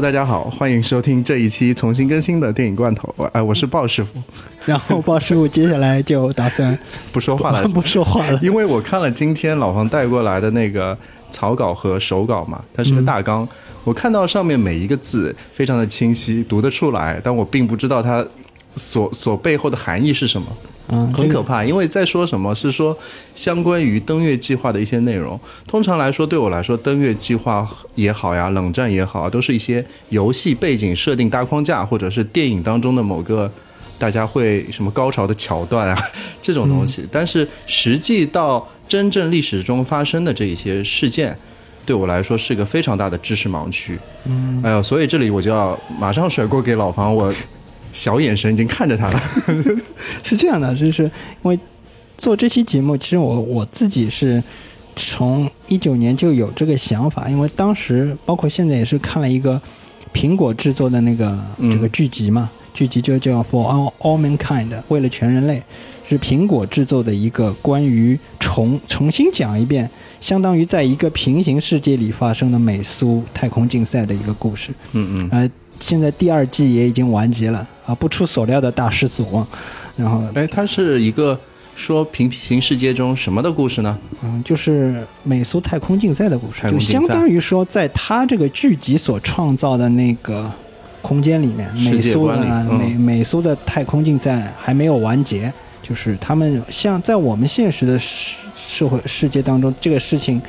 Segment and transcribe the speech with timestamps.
[0.00, 3.14] Hello，大家好，欢迎收听这一期重新更新的电影罐头。
[3.34, 4.10] 哎，我是鲍师傅。
[4.64, 6.76] 然后鲍师傅接下来就打算
[7.12, 10.96] 不说话了， 不说话了，因为我看了今天老黄带过来的那个
[11.30, 13.46] 草稿和手稿嘛，它是个大纲，
[13.84, 18.26] 我看到上面每一个字非常的清晰，读得出来，但我并不知道它
[18.76, 20.48] 所所背后的含义是什么。
[20.92, 22.96] 嗯，很可怕，因为在说什么是说
[23.34, 25.38] 相关于登月计划的一些内容。
[25.66, 33.48] 通常来说，对我来说，登月计划也好呀，冷战也好，都是一些游戏背景设定大框架，或者是电影当中的某个
[33.98, 35.96] 大家会什么高潮的桥段啊
[36.42, 37.06] 这种东西。
[37.12, 41.38] 但是实际到真正历史中发生的这一些事件，
[41.86, 43.96] 对我来说是个非常大的知识盲区。
[44.24, 47.32] 嗯，哎呦，所以这里我就要马上甩锅给老房我。
[47.92, 49.20] 小眼神已经看着他了，
[50.22, 51.10] 是这样的，就是因
[51.50, 51.58] 为
[52.16, 54.42] 做这期节目，其实我我自己是
[54.94, 59.60] 从一九年就有这个想法，因为当时包括现在也是看了一个
[60.12, 65.62] 苹果制作的那个这个剧集嘛，剧集就叫 For All All Mankind，为了全人类，
[66.08, 74.70] 是苹果制作的一个关于重重新讲一遍，相当于在一个平行世界里发生的美苏太空竞赛的一个故事。
[74.92, 75.50] 嗯嗯，呃。
[75.80, 77.94] 现在第二季也已经完结了啊！
[77.94, 79.46] 不出所料的大失所望。
[79.96, 81.38] 然后，哎，它是一个
[81.74, 83.98] 说平行世界中什么的故事呢？
[84.22, 90.50] 嗯，就是美苏太空竞赛的故事，就相当于说，在他这个剧集所创造的那个
[91.02, 100.40] 空间里面，美苏的美美苏的太空竞赛还没有完结，就是他们像在我们现实的社社会世界当中，这个事情。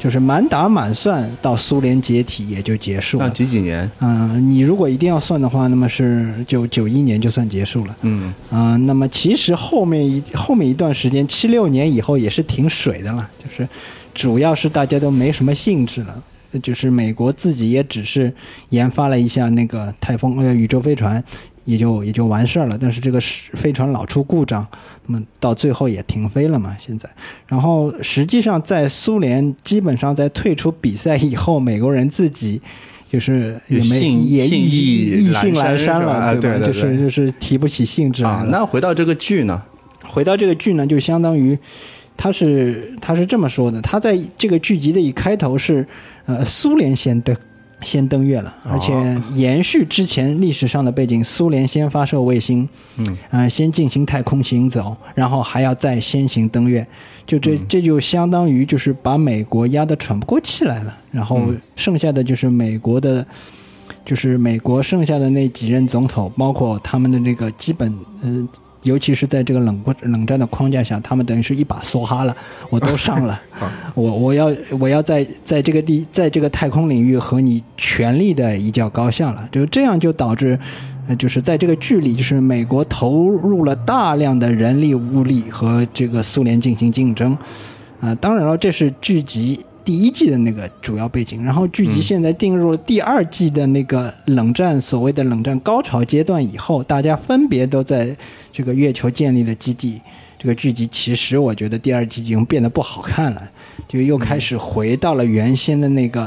[0.00, 3.28] 就是满打满算到苏联解体也就结束了。
[3.28, 3.88] 几几年？
[4.00, 7.94] 嗯，你如果一定要算的话，那么是就九一年就算结束了。
[8.00, 13.68] 嗯，啊，那么其实后面一后面一段时间，七六年以后也是挺水的了，就是
[14.14, 16.22] 主要是大家都没什么兴致了，
[16.62, 18.32] 就是美国自己也只是
[18.70, 21.22] 研发了一下那个太风呃宇宙飞船。
[21.66, 24.66] 也就也就完事儿了，但是这个飞船老出故障，
[25.10, 26.76] 那么到最后也停飞了嘛。
[26.78, 27.10] 现在，
[27.48, 32.62] 然后实际上在苏联基本上在退出比赛以后，美国人自己
[33.10, 36.66] 就是也没也意意兴阑珊了，对吧？
[36.66, 38.50] 就是就是提不起兴致来了。
[38.52, 39.60] 那回到这个剧呢？
[40.04, 41.58] 回到这个剧呢，就相当于
[42.16, 45.84] 他是他是这么说的，他在这个剧集的一开头是
[46.26, 47.36] 呃苏联先的。
[47.82, 48.92] 先登月了，而且
[49.34, 56.86] 延续之前历史上的背景，苏联先发射卫星，嗯，呃，先进行太空行走，然后还要再先行登月，
[57.26, 61.42] 就这这就相当于就是把美国压得喘不过气来了，然后
[61.76, 63.26] 剩下的就是美国的，
[64.04, 68.48] 就是美国剩下的那几任总统，包括他们的这个基本，嗯。
[68.82, 72.34] 尤其是在这个冷冷战的框架下，他们等于是一把梭哈了，
[72.70, 73.40] 我都上了，
[73.94, 80.58] 我我要我要在在这个地在这个太空领域和你全力的一较高下了，就这样就导致，
[81.06, 87.36] 呃，就是在这个剧里，就是美国投入了大量的人力物力和这个苏联进行竞争，
[88.00, 89.60] 啊，当然了，这是剧集。
[89.90, 98.16] 第一季的那个主要背景，然后剧集现在进入了第二季的那个冷战所谓的冷战高潮阶段以后，大家分别都在
[98.52, 100.00] 这个月球建立了基地。
[100.38, 103.42] 这个剧集其实我觉得第二季已经变得不好看了，
[103.88, 106.22] 就又开始回到了原先的那个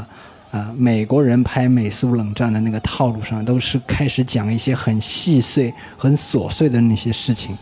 [0.50, 7.56] 啊美国人拍美苏冷战的那个套路上，都是开始讲一些很细碎、很琐碎的那些事情，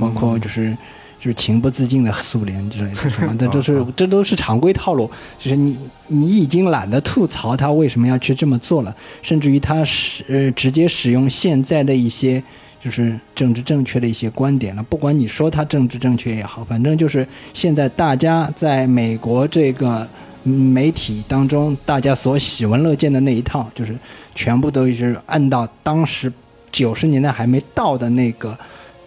[0.00, 0.74] 包括就是。
[1.22, 5.08] 就是情不自禁的苏联之类的，什么， 这都是这都是常规套路。
[5.38, 5.78] 就是你
[6.08, 12.42] 你已经懒得吐槽他为什么要去这么做了，甚至于他使呃直接使用现在的一些
[12.82, 14.82] 就是政治正确的一些观点了。
[14.82, 20.04] 不管你说他政治正确也好，反正就是现在大家在美国这个
[20.42, 23.96] 媒体当中，大家所喜闻乐见的那一套，就是
[24.34, 26.32] 全部都是按到当时
[26.72, 28.58] 九十年代还没到的那个。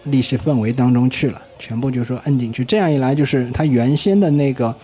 [0.06, 4.74] 历史氛围当中去了，全部就是说摁进去，这样一来就是他原先的那个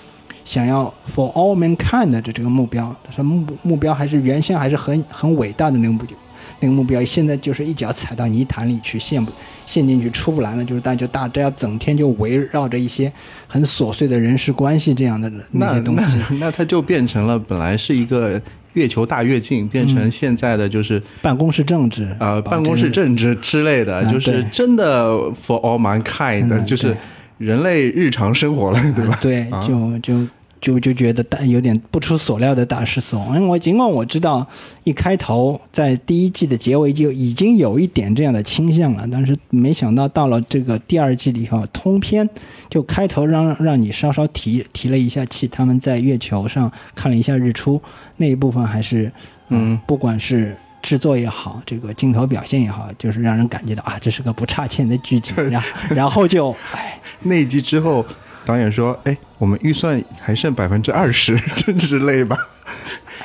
[0.45, 6.17] 想要 for all mankind 的这个目标，他目目标还是原先还是很很伟大的那个目标，
[6.61, 9.25] 那个目标现在就是一脚踩到泥潭里去，陷
[9.65, 13.13] 陷进去出不来了，就是大家大家整天就围绕着一些
[13.47, 18.41] 很琐碎的人事关系这样的那些东西，那它就变成了本来是一个。
[18.75, 26.97] 月球大跃进变成现在的就是办公室政治，呃，办公室政治之类的，就是真的 for all mankind，就是
[27.39, 29.19] 人类日常生活了，对吧？
[29.21, 30.27] 对，就就。
[30.63, 34.47] 就就觉得大有点不出所料的大失所望，因为尽管我知道
[34.85, 42.27] 一开头在第一季的结尾就已经有一点这样的倾向了，但是没想到到了这个第二季里头通篇
[42.71, 47.83] 就开头让让你稍稍提提了一下气，他们在月球上看了一下日出
[48.17, 49.13] 那一部分还是
[49.49, 55.37] 嗯，不管是制作也好，这个镜头表现也好，就是让人感觉到啊，这是个不差钱的剧情。
[55.51, 58.05] 然后然后就哎，那一集之后，
[58.45, 62.37] 导演说：“哎，我们预算还剩百分之二十真是累吧。”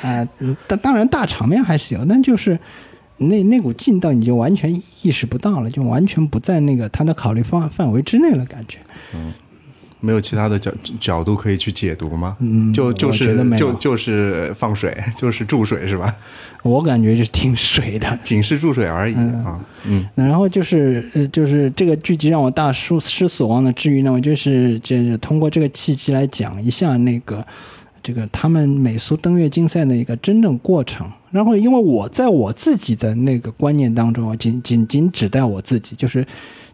[0.02, 0.26] 啊，
[0.66, 2.58] 当当然大场面还是有，但就是
[3.16, 4.72] 那那股劲道你就完全
[5.02, 8.78] 意识不到了，就完全不在那个他的考虑范范围之内了，感觉。
[9.14, 9.32] 嗯，
[10.00, 12.36] 没有其他的角角度可以去解读吗？
[12.40, 16.14] 嗯，就就是就就是放水， 就是注水是吧？
[16.62, 18.06] 我感觉就是挺水的。
[18.22, 19.60] 仅是注水而已啊。
[19.84, 27.44] 嗯然后就是呃，就是这个剧集让我大失失所望的之余呢，我就是就是通过这个契机来讲一下那个
[28.02, 31.06] 这个他们美苏登月竞赛的一个真正过程。
[31.30, 36.26] 然后，因为我在我自己的那个观念当中啊，仅仅仅只在我自己，就是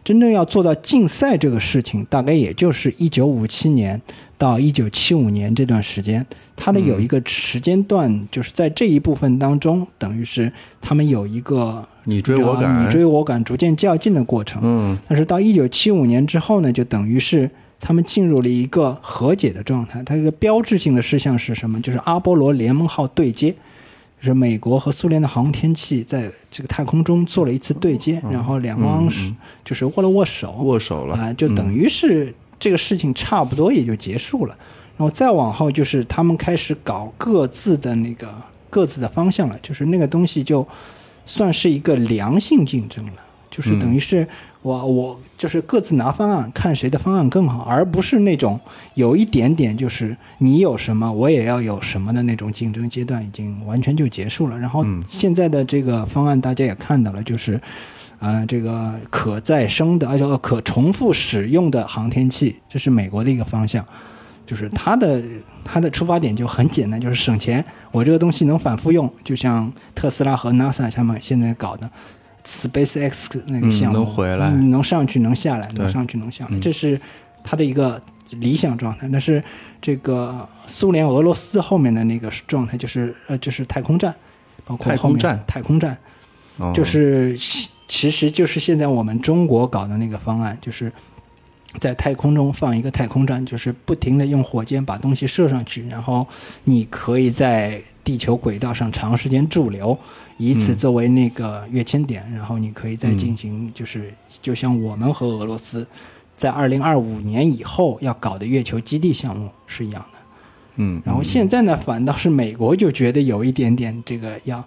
[0.05, 3.99] 真正要做到竞赛这个事情，大概也就是一九五七年
[4.37, 6.23] 到一九七五年这段时间，
[6.55, 14.61] 它的有一个时间段，就是在这一部分当中，等于是他们有一个你追我赶，你追我赶，逐渐较劲的过程。
[14.63, 17.49] 嗯但是到一九七五年之后呢，就等于是
[17.81, 20.03] 他们进入了一个和解的状态。
[20.03, 21.81] 它一个标志性的事项是什么？
[21.81, 23.57] 就是阿波罗联盟号对接，就
[24.21, 29.31] 是美国和苏联的航天器在这个太空中做了一次对接，然后两方是
[29.63, 34.57] 就是握了握手，握手了啊、就等于是这个事情差不多也就结束了。
[34.97, 38.33] 然后再往后就是他们开始搞各自的那个
[38.69, 40.65] 各自的方向了，就是那个东西就
[41.25, 43.13] 算是一个良性竞争了，
[43.51, 44.27] 就是等于是
[44.65, 48.59] 我我就是各自拿方案，看谁的方案更好，而不是那种
[48.95, 54.57] 有一点点就是你有什么我也要有什么的那种竞争阶段，已经完全就结束了。
[54.57, 57.61] 然后现在的这个方案大家也看到了，就是。
[58.19, 63.85] 呃，这个可再生的，而且可重复使用的航天器，这是美国的一个方向。
[64.45, 65.21] 就是它的
[65.65, 67.63] 它的出发点就很简单，就是省钱。
[67.91, 71.91] 我这个东西能反复用，就像特斯拉和 NASA 他们现在搞的
[72.45, 74.47] SpaceX 那个项目，嗯能回来。
[74.49, 76.99] 嗯能上去能下来，能上去能下来，这是
[77.43, 78.01] 它的一个
[78.31, 79.09] 理想状态。
[79.11, 79.43] 但是
[79.81, 84.13] 这个苏联、俄罗斯后面的那个状态，就是呃，就是太空站，
[84.63, 85.97] 包括太空站太空站，
[86.57, 86.71] 哦。
[86.73, 90.91] 就是其其实就是现在我们中国搞的那个方案，就是
[91.79, 96.25] 在太空中放一个太空站，就是不停的用火箭把东西射上去，然后
[96.63, 99.97] 你可以在地球轨道上长时间驻留，
[100.37, 105.87] 以此作为那个跃迁点，然后你可以再进行，就是就像我们和俄罗斯
[106.35, 110.19] 在二零二五年以后要搞的月球基地项目是一样的。
[110.77, 114.63] 嗯，然后现在呢，反倒是美国就觉得有一点点这个要，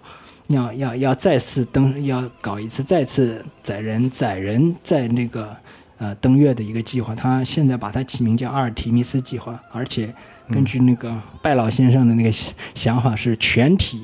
[0.47, 5.55] 要要要再次登，要搞一次再次载人载人在那个
[5.99, 7.13] 呃登月的一个计划。
[7.13, 10.11] 他现在把它起名叫阿尔提密斯计划，而且
[10.49, 14.03] 根据那个拜老先生的那个想想法是全体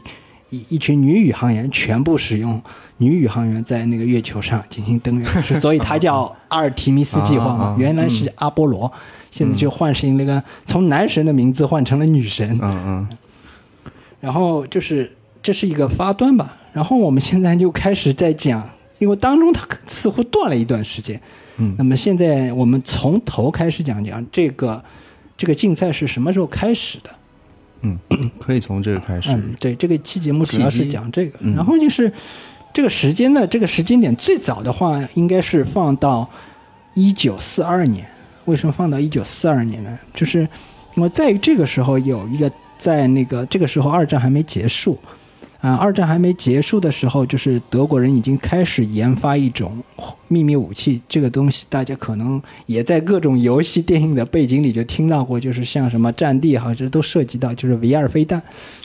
[0.52, 2.62] 一一群女宇航员全部使用
[2.98, 5.26] 女宇航员在那个月球上进行登月，
[5.60, 8.92] 所以它叫阿尔提密斯计划嘛 原来是阿波罗。
[9.32, 13.10] 现在就换成那个从男神的名字换成了女神，嗯嗯
[14.22, 15.12] 然后就是
[15.44, 16.56] 这是一个发端吧。
[16.72, 18.66] 然后我们现在就开始在讲，
[18.98, 21.20] 因为当中它似乎断了一段时间。
[21.58, 24.84] 嗯那么现在我们从头开始讲讲这个
[25.38, 27.10] 这个竞赛是什么时候开始的？
[27.82, 28.00] 嗯，
[28.40, 29.30] 可以从这个开始。
[29.32, 31.38] 嗯，对，这个期节目主要是讲这个。
[31.42, 32.12] 嗯然后就是
[32.74, 36.30] 这个时间呢，这个时间点最早的话应该是放到
[36.94, 38.06] 一九四二年。
[38.46, 39.98] 为什么放到一九四二年呢？
[40.14, 40.48] 就是
[40.96, 44.98] 因为在这个时候有一个在那个这个时候二战还没结束。
[45.66, 49.84] 啊，二战还没结束的时候，就是德国人已经开始研发一种
[50.28, 51.02] 秘密武器。
[51.10, 58.40] 这个东西大家可能也在各种游戏、电影的背景里就听到过，就是像什么《战地》好像都涉及到，就是 V 二飞弹。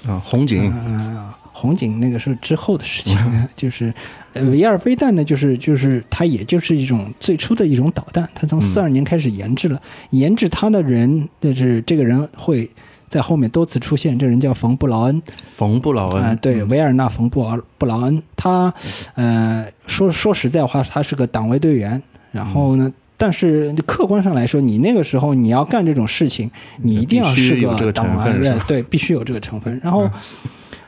[0.09, 3.15] 啊，红警，嗯，红警那个是之后的事情，
[3.55, 3.93] 就是
[4.33, 9.79] 呃 V 二飞弹呢，就是就是它也就是一种最初的一种导弹，它从四二年开始研制了，
[10.13, 12.71] 研制它的人就是这个人会
[13.11, 18.73] 在后面多次出现，这人叫冯布劳恩冯布劳啊、恩，对，维尔纳冯布劳布劳恩，他
[19.17, 22.03] 呃说说实在话，他是个党卫队员，
[22.33, 22.91] 然后呢。
[23.23, 29.79] 但是客观上来说，你那个时候你要干这种事情，你一定要是有这个党成分员是吧对，必须有这个成分。
[29.85, 30.11] 然后，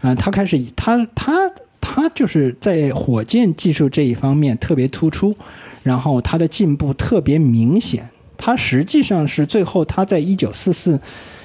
[0.00, 1.34] 嗯、他开始以他他
[1.78, 5.36] 他就是在火箭技术这一方面特别突出，
[5.82, 8.08] 然后他的进步特别明显。
[8.38, 10.98] 他实际上是最后他在一九四四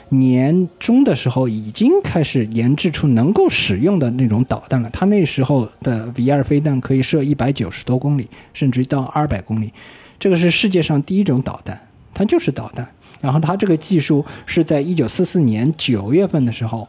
[0.09, 4.89] 年中的时候已经开始研制出能够使用的那种导弹了。
[4.89, 9.73] 他那时候的 V 二飞弹可以射一百九十多公里，甚至到二百公里，
[10.19, 11.79] 这个是世界上第一种导弹，
[12.13, 12.87] 它就是导弹。
[13.19, 16.87] 然后它这个技术是在一九四四年九月份的时候，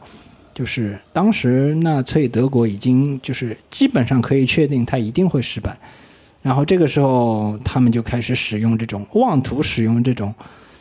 [0.53, 5.75] 就是当时纳粹德国已经就是基本上可以确定它一定会失败，
[6.43, 10.33] 然后这个时候他们就开始使用这种妄图使用这种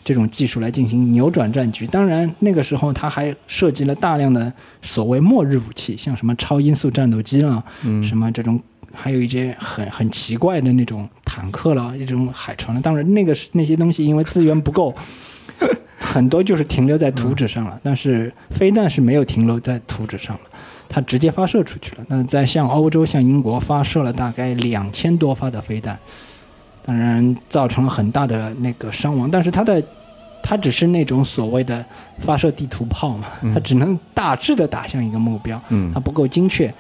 [0.09, 1.87] 这种技术来进行扭转战局。
[1.87, 4.51] 当然那个时候他还涉及了大量的
[4.81, 7.63] 所谓末日武器，像什么超音速战斗机啦，
[8.03, 8.59] 什么这种。
[8.91, 12.81] 还有一些很很奇怪的那种坦克啦，一种海船了。
[12.81, 14.93] 当然，那个是那些东西，因为资源不够，
[15.99, 17.79] 很多就是停留在图纸上了。
[17.85, 20.51] 但是飞弹是没有停留在图纸上的，
[20.89, 22.05] 它直接发射出去了。
[22.09, 25.97] 那在向欧洲、向英国发射了大概两千多发的飞弹，
[26.85, 29.31] 当然造成了很大的那个伤亡。
[29.31, 29.81] 但是它的
[30.43, 31.85] 它只是那种所谓的
[32.21, 35.61] 发射地图炮嘛，它只能大致的打向一个目标，
[35.93, 36.73] 它不够精确。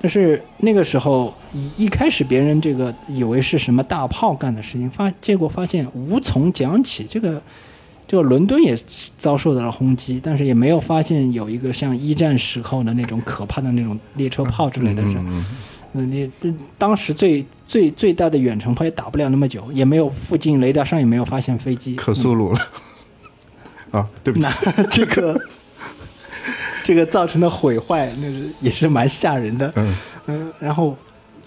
[0.00, 7.06] 但是那个时候一一开始别人这个以为是什么大炮干的事情，发结果发现无从讲起。
[7.08, 7.40] 这个
[8.08, 8.76] 这个伦敦也
[9.16, 15.14] 遭受到了轰击，但是也没有发现有一个像一战时候的那种可怕的那种列车炮之类的事。
[15.18, 15.44] 嗯，
[15.92, 16.30] 你
[16.76, 21.94] 当时最最最大的远程炮也打不了那么久，也没有附近雷达上也没有发现飞机。
[21.96, 22.58] 可速鲁了
[23.92, 24.48] 啊，对不起，
[24.90, 25.40] 这个。
[26.84, 29.72] 这个造成的毁坏，那是也是蛮吓人的。
[29.76, 29.96] 嗯
[30.26, 30.98] 嗯，然后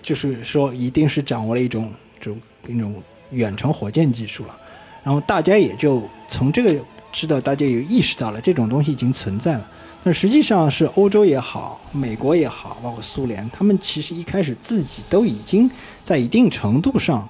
[0.02, 4.56] 就是说，一定是掌握了一种这种那种远程火箭技术了。
[5.04, 9.70] 然后大家也就从这个知道，大家也意识到了这种东西已经存在了。
[10.06, 15.68] 但实际上是欧洲也好，美国也好，包括苏联，他们其实一开始自己都已经
[16.04, 17.28] 在一定程度上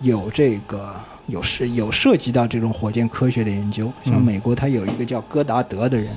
[0.00, 0.92] 有这个
[1.28, 3.92] 有涉有涉及到这种火箭科学的研究。
[4.04, 6.08] 像美国，他有一个叫戈达德的人。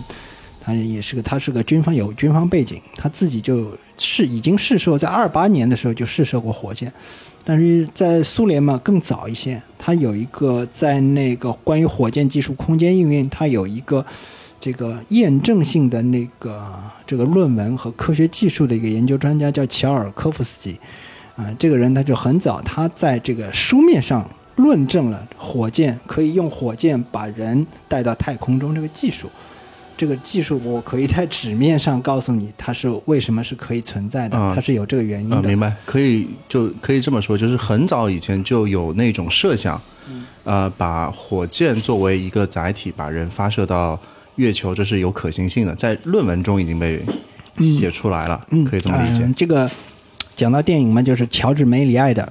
[0.62, 6.92] 他也是个，他是个军方有军方背景，他自己就是已经试射，在二八年的时候就试射过火箭，
[7.44, 14.06] 但是在苏联嘛更早一些，他有一个在那个关于火箭技术空间应用，他有一个
[14.60, 16.68] 这个验证性的那个
[17.08, 20.78] 这个论文和科学技术的一个研究专家叫乔尔科夫斯基，
[21.36, 29.30] 啊，这个人他就很早，他在这个书面上论证了火箭可以用火箭把人带到太空中这个技术。
[29.98, 35.42] 这个技术我可以在纸面上告诉你，它是为什么是可以存在的，它是有这个原因的。
[35.50, 35.76] 明白？
[35.86, 39.82] 可以就可以这么说，就是很早以前就有那种设想，
[40.46, 44.00] 呃，把火箭作为一个载体，把人发射到
[44.40, 47.04] 月球，这是有可行性的，在论文中已经被
[47.58, 49.30] 写出来了，可以这么理解。
[49.36, 49.70] 这个
[50.34, 52.24] 讲到电影嘛，就是乔治梅里爱的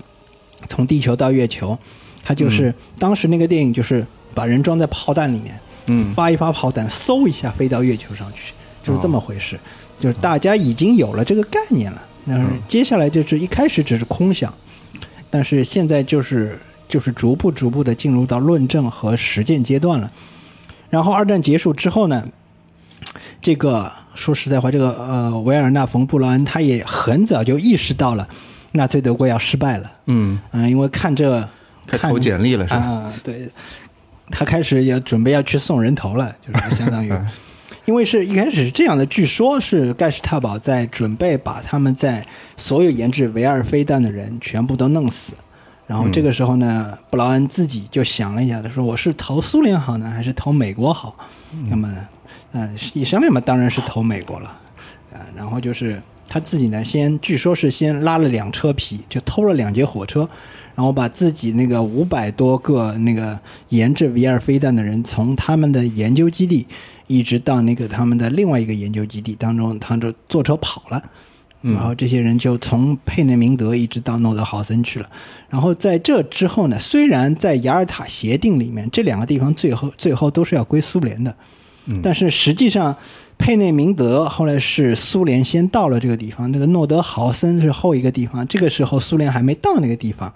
[0.68, 1.72] 《从地球到月球》，
[2.24, 5.60] 他就是当时那个电影，就是把人装在炮弹里面。
[5.88, 9.60] 嗯，发一发炮弹，嗖一下飞到月球上去，就是这么回事。
[10.00, 14.52] 就是大家已经有了这个概念了，那接下来就是一开始只是空想，
[15.28, 20.10] 但是现在就是就是逐步逐步的进入到论证和实践阶段了。
[20.90, 22.26] 然后二战结束之后呢，
[23.40, 28.28] 这个说实在话，这个呃维尔纳冯布劳恩他也很早就意识到了
[28.72, 29.92] 纳粹德国要失败了。
[30.06, 31.48] 嗯嗯，因为看这
[31.86, 32.80] 看投简历了是吧？
[32.80, 33.48] 啊，对。
[34.30, 37.10] 他开始要准备要去送人头了，就是相当于，
[37.86, 45.32] 因为是一开始是这样的，据说是盖世太保在准备把他们在所有研制维尔飞弹的人全部都弄死，
[45.88, 51.16] 然后这个时候呢，布劳恩自己就想了一下，他说我是投苏联好呢，还是投美国好？
[51.68, 51.92] 那么，
[52.52, 54.48] 嗯，一商量嘛，当然是投美国了，
[55.12, 60.28] 啊，然后就是他自己呢，先据说是先拉了两车皮，就偷了两节火车。
[60.74, 63.36] 然后把自己那个五百多个那个
[63.70, 66.64] 研制 V 二飞弹的人，从他们的研究基地
[67.08, 71.02] 一直到那个他们的另外一个研究基地当中，他就坐车跑了。
[71.62, 75.10] 然后这些人就从佩内明德一直到诺德豪森去了。
[75.48, 81.34] 然后在这之后呢，虽然在雅尔塔协定里面这两个地方最后最后都是要归苏联的，
[82.02, 82.96] 但是实际上
[83.36, 88.46] 佩内明德后来是苏联先到了这个地方，那个诺德豪森是后一个地方。
[88.46, 90.32] 这个时候苏联还没到那个地方。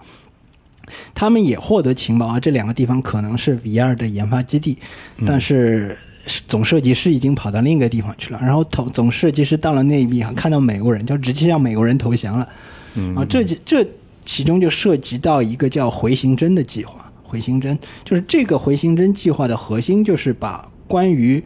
[1.15, 4.77] 他们也获得情报啊，这两个地方可能是 V 二的研发基地，
[5.25, 5.97] 但是
[6.47, 8.39] 总设计师已经跑到另一个地方去了。
[8.41, 12.47] 然后总总设计师到了那一地方，看到美国人，就直接向美国人投降了。
[13.15, 13.85] 啊，这这
[14.23, 17.11] 其中就涉及到一个叫回形针的计划。
[17.23, 21.43] 回形针就是这个回形针计划的核心，就是把关于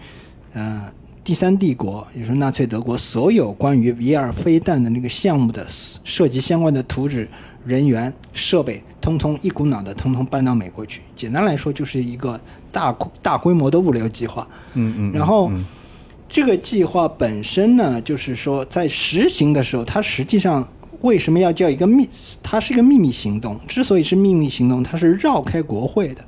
[0.53, 0.91] 呃
[1.23, 5.65] 第三帝国，也就是纳粹德国所有关于 V 二飞弹的那个项目的
[6.03, 7.27] 涉及相关的图纸。
[7.65, 11.01] 人员、设备，通通一股脑的，通通搬到美国去。
[11.17, 12.39] 简单来说，就是一个
[12.77, 14.47] 大大规模的物流计划。
[14.75, 15.11] 嗯嗯。
[15.11, 15.49] 然后，
[16.29, 20.63] 这个计划本身呢，就是说在实行的时候，它实际上
[21.01, 22.07] 为什么要叫一个秘？
[22.43, 23.59] 它是一个秘密行动。
[23.67, 26.23] 之所以是秘密行动，它是绕开国会的。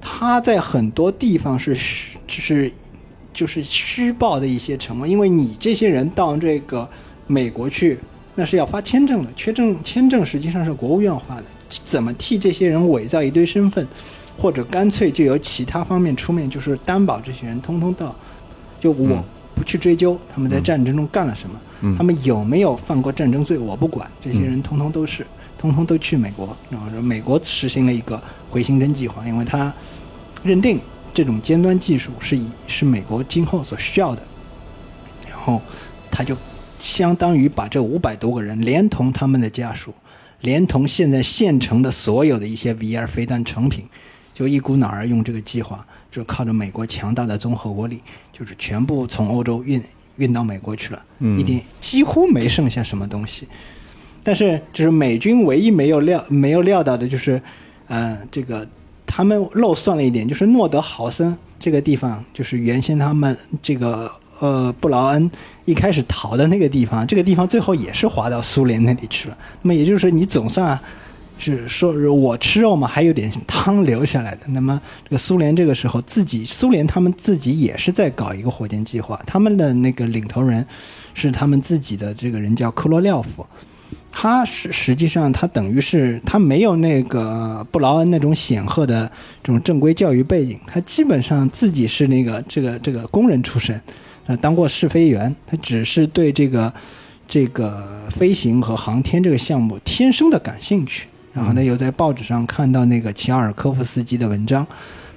[0.00, 1.74] 它在很多地方是
[2.26, 2.72] 就是
[3.32, 6.88] 就是虚报的一些承诺，因为你这些人到这个
[7.26, 7.98] 美国去，
[8.34, 11.44] 那是要发签证的，签证签证实际上是国务院发的，
[11.84, 13.86] 怎么替这些人伪造一堆身份，
[14.38, 18.14] 或者干脆就由其他方面出面，就是担保这些人通通到，
[18.78, 19.24] 就我
[19.54, 25.26] 不去追究他们在战争中干了什么，他们有没有犯过战争罪，我不管，这些人通通都是，
[25.56, 29.72] 通通都去美国，然后美国实行了一个回形针计划，因为他
[30.42, 30.80] 认定。
[31.12, 34.22] 这种尖端技术是以是美国今后所需要的，
[35.30, 35.62] 然后
[36.10, 36.36] 他就
[36.80, 39.94] 相当于把这五百多个人，连同他们的家属，
[40.40, 43.84] 连同现在现成的所有的一些 VR 飞弹成品，
[44.34, 49.82] 就一股脑儿用这个计划，就是靠着美国强大的综合国力，就是全部从欧洲运
[50.16, 51.02] 运到美国去了，
[51.38, 53.48] 一点几乎没剩下什么东西。
[54.22, 57.40] 但是，就是美军唯一没有料没有料到的就是，
[57.86, 58.68] 呃，这个。
[59.06, 64.10] 他们漏算了一点，就是诺德豪森这个地方，就是原先他们这个
[64.40, 65.30] 呃布劳恩
[65.66, 69.38] 一开始逃的那个地方，这个地方最后也是划到苏联那里去了。
[69.62, 70.76] 那么也就是说，你总算
[71.38, 74.40] 是说我吃肉嘛，还有点汤留下来的。
[74.48, 80.64] 那么这个苏联这个时候自己，苏联他们自己也是在搞一个火箭计划，他们的那个领头人
[81.12, 83.44] 是他们自己的这个人叫科罗廖夫。
[84.16, 89.10] 他是实际上，他等于是他没有那个布劳恩那种显赫的
[89.42, 93.78] 这种正规教育背景，他基本上自己是那个这个这个工人出身，
[94.26, 96.72] 呃，当过试飞员，他只是对这个
[97.26, 101.08] 这个飞行和航天这个项目天生的感兴趣。
[101.34, 104.66] 然后呢，又在报纸上看到那个齐奥尔科夫斯基的文章，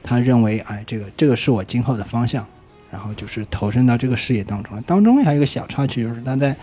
[0.03, 2.45] 他认为，哎，这个这个是我今后的方向，
[2.91, 4.81] 然后就是投身到这个事业当中了。
[4.81, 6.53] 当中还有一个小插曲，就是他在。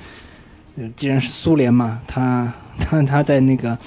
[0.96, 3.78] 既然是苏联嘛，他 他他在那个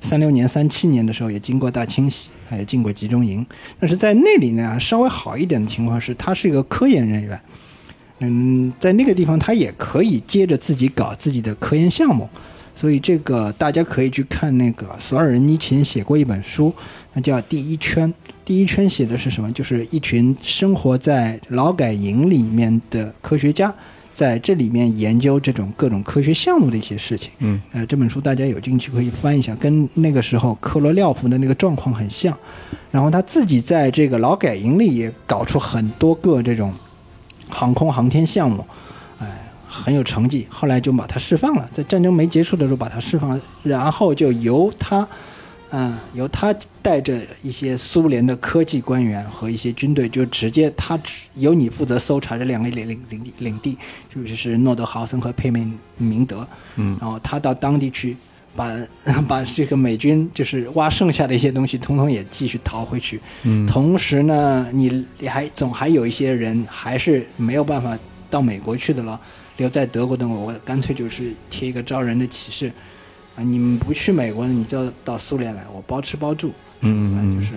[0.00, 3.44] 三六年、三七年的时候也经过大清洗，还有进过集中营。
[3.80, 7.40] 但是在那里呢，稍微好一点的情况是，他是一个科研人员。
[8.20, 12.30] 嗯，在那个地方，他也可以接着自己搞自己的科研项目。
[12.76, 16.72] 所以这个大家可以去看那个索尔仁尼琴写过一本书，
[17.14, 18.08] 那叫《第一圈》。
[18.44, 19.50] 第一圈写的是什么？
[19.50, 23.74] 就是一群生活在劳改营里面的科学家。
[24.12, 32.34] 在这里面研究这种各种科学项目的一些事情，嗯，呃，这本书大家有兴趣可以翻一下，跟那个时候科罗廖夫的那个状况很像。
[32.90, 36.72] 然后他自己在这个劳改营里也搞出很多个这种
[37.50, 38.66] 航空航天项目，哎，
[39.76, 40.46] 很有成绩。
[40.50, 45.06] 后来就把他释放了，在战争没结束的时候把他释放了，然后就由他。
[45.70, 50.98] 嗯，由他带着一些苏联的科技官员和一些军队，就直接他
[51.34, 53.76] 由你负责搜查这两个领领领地领地，
[54.14, 56.46] 就是诺德豪森和佩梅明德。
[56.76, 58.16] 嗯，然后他到当地去，
[58.54, 58.72] 把
[59.26, 63.20] 把这个美军就是挖剩下的一些东西，统统也继续逃回去。
[63.42, 67.98] 嗯，同时呢，你你还总还有一些人还是没有办法
[68.30, 69.20] 到美国去的了，
[69.56, 72.70] 留在德国的我，我干脆就是贴一个招人的启事。
[73.34, 76.52] 啊，你们不去美国，你就到苏联来，我包吃包住。
[76.80, 77.52] 嗯嗯就是，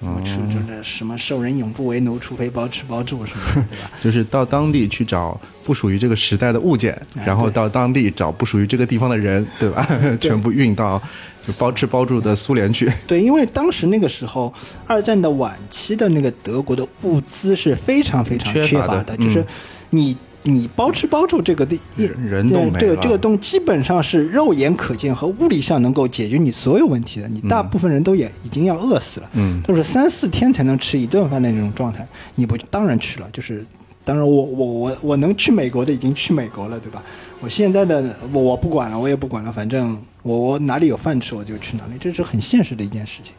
[0.00, 3.66] 我吃就是什么受人永不为奴，除非包吃包住，是吧？
[4.00, 6.96] 就是到当地去找不属于这个时代的物件，
[7.26, 9.84] 然后到当地找不属于这个地方的人，对吧？
[10.20, 11.02] 全部运到
[11.44, 12.88] 就包吃包住的苏联去。
[13.04, 14.54] 对，因为当时那个时候，
[14.86, 19.44] 二战的晚期的那个德国的物资是非常非常缺乏的，就是
[19.90, 20.16] 你。
[20.44, 21.80] 你包吃包住这个地，
[22.16, 27.28] 人都这个这个洞基本上是肉眼可见和物理上能够解决你所有问题的。
[27.28, 32.06] 你大部分人都也已经要饿死了，嗯，都是三四天才能吃一顿饭的那种状态。
[32.36, 33.66] 你不当然去了，就是
[34.04, 37.02] 当然我我我我能去美国的已经去美国了，对吧？
[37.40, 43.32] 我现在的我我不管了，我也不管了，反正我我哪里有饭吃我就去哪里，这是很现实的一件事情。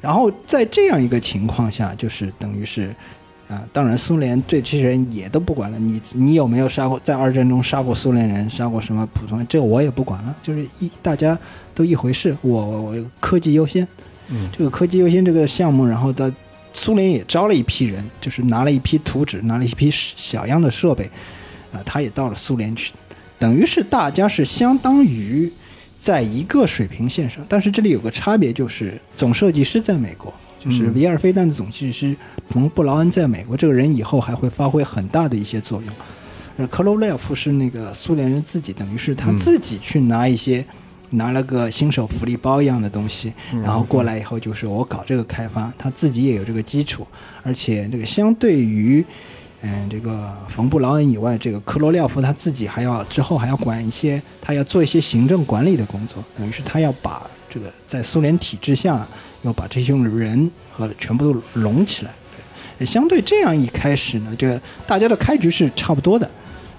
[0.00, 2.94] 然后在这样一个情况下，就是等于是。
[3.48, 5.78] 啊，当然，苏联对这些人也都不管了。
[5.78, 9.46] 你你有没有杀过，在二战中杀过苏联人，杀过什么普通人？
[9.48, 11.38] 这个我也不管了，就是一大家
[11.72, 12.36] 都一回事。
[12.42, 13.86] 我我科技优先，
[14.30, 16.28] 嗯，这个科技优先这个项目，然后在
[16.74, 21.04] 苏联也招了一批人，就是拿了一批图纸，拿了一批小样的设备，
[21.72, 22.92] 啊，他也到了苏联去，
[23.38, 25.52] 等于是大家是相当于
[25.96, 27.46] 在一个水平线上。
[27.48, 30.34] 但是这里有个差别，就是总设计师在美国。
[30.58, 32.16] 就是维尔飞弹的总计师
[32.48, 35.94] 冯布劳恩在美国，这个人以后还会发挥很大的一些作用。
[36.56, 40.64] 呃，克罗廖夫是那个苏联人自己，等于是他自己去拿一些，
[41.10, 43.30] 拿了个新手福利包一样的东西，
[43.62, 47.06] 然后过来以后就是我搞这个开发，他自己也有这个基础，
[47.42, 49.04] 而且这个相对于，
[49.60, 59.06] 嗯，这个冯布劳恩以外，这个科罗廖夫他自己还要之后还要管一些，他要做一些行政管理的工作，等于是他要把这个在苏联体制下。
[59.42, 62.12] 要把这些人和全部都拢起来，
[62.84, 66.30] 相对这样一开始呢，这个大家的开局是差不多的，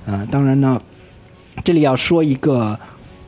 [0.06, 0.82] 啊、当然呢，
[1.64, 2.78] 这里要说一个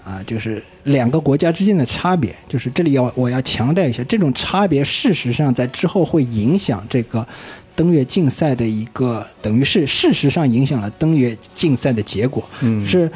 [0.03, 7.25] 啊、就是两个国家之间的差别，就是这里要我要强调一下，这种差别事实上在之后会影响这个
[7.75, 13.09] 登月竞赛的一个，等于是事实上影响了登月竞赛的结果，嗯是。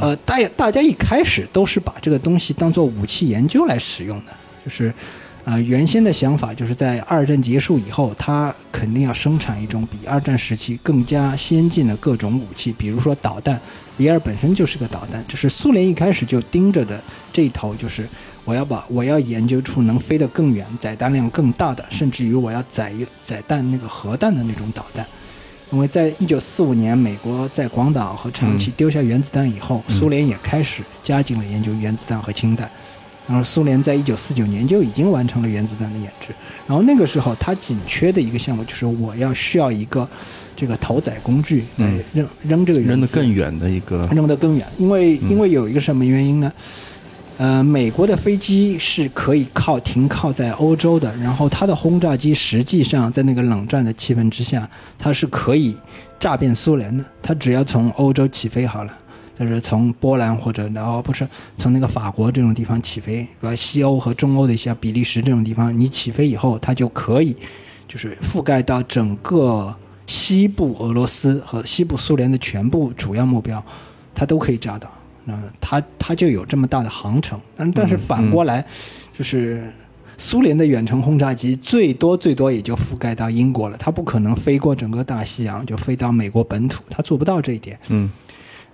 [0.00, 4.90] 呃，大大家一开始都是把这个东西当做武器研究来使用的，就是，
[5.46, 13.60] 呃，原先的想法就是在二战结束以后，它肯定要生产一种比二战时期更加先进的各种武器，比如说导弹。
[13.96, 17.00] 比尔本身就是个导弹，就是苏联一开始就盯着的
[17.32, 18.08] 这一头，就是
[18.44, 25.06] 我要把我要研究出能飞得更远、载弹量更大的，甚至于我要载一载弹那个核弹的那种导弹。
[25.70, 32.68] 因为在一九四五年，美国在广岛和长崎丢下原子弹以后，苏联也开始加紧了研究原子弹和氢弹。
[33.28, 36.34] 然后苏联在一九四九年就已经完成了原子弹的研制。
[36.66, 40.08] 然后那个时候，它紧缺的一个项目就是我要需要一个
[40.54, 46.52] 这个投载工具来扔、扔这个原子扔得更远的一个，扔得更远，因为因为有一个什么原因呢？
[47.38, 54.66] 呃，美国的飞机是可以靠停靠在欧洲的，然后它的轰炸机实际上在那个冷战的气氛之下，
[54.98, 55.76] 它是可以
[56.18, 57.04] 炸遍苏联的。
[57.20, 58.98] 它只要从欧洲起飞好了，
[59.38, 67.36] 就是从波兰或者然后不是从那个法国这种地方起飞，西欧和中欧的一些比利时这种地方，你起飞以后，它就可以
[67.86, 69.74] 就是覆盖到整个
[70.06, 73.62] 西部俄罗斯和西部苏联的全部主要目标，
[74.14, 74.90] 它都可以炸到。
[75.24, 78.64] 那它它就有这么大的航程，但但是反过来，
[79.12, 79.70] 就是
[80.16, 87.78] 苏联的远程轰炸机最多最多也就覆盖到英国了，它不可能飞过整个大西洋就飞到美国本土，它做不到这一点。
[87.88, 88.08] 嗯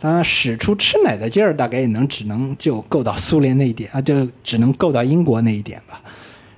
[0.03, 6.03] 当然，使出吃奶的劲儿，大概也能只能就够到苏联那一点啊，就只能够到英国那一点吧。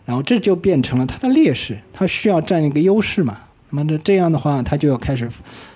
[0.06, 3.38] 然后这就变成了它的劣势，它需要占一个优势嘛。
[3.68, 5.28] 那么这这样的话，它就要开始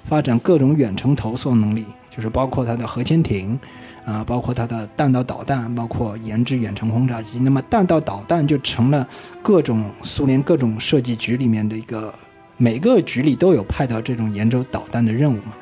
[0.07, 3.61] 发展各种远程投送能力，就是包括它的核潜艇，
[4.07, 7.39] 啊、包括它的弹道导弹，包括研制远程轰炸机。
[7.41, 9.07] 那么弹道导弹就成了
[9.43, 12.15] 各种苏联各种设计局里面的一个，
[12.57, 15.53] 每个局里都有派到这种研究导弹的任务嘛。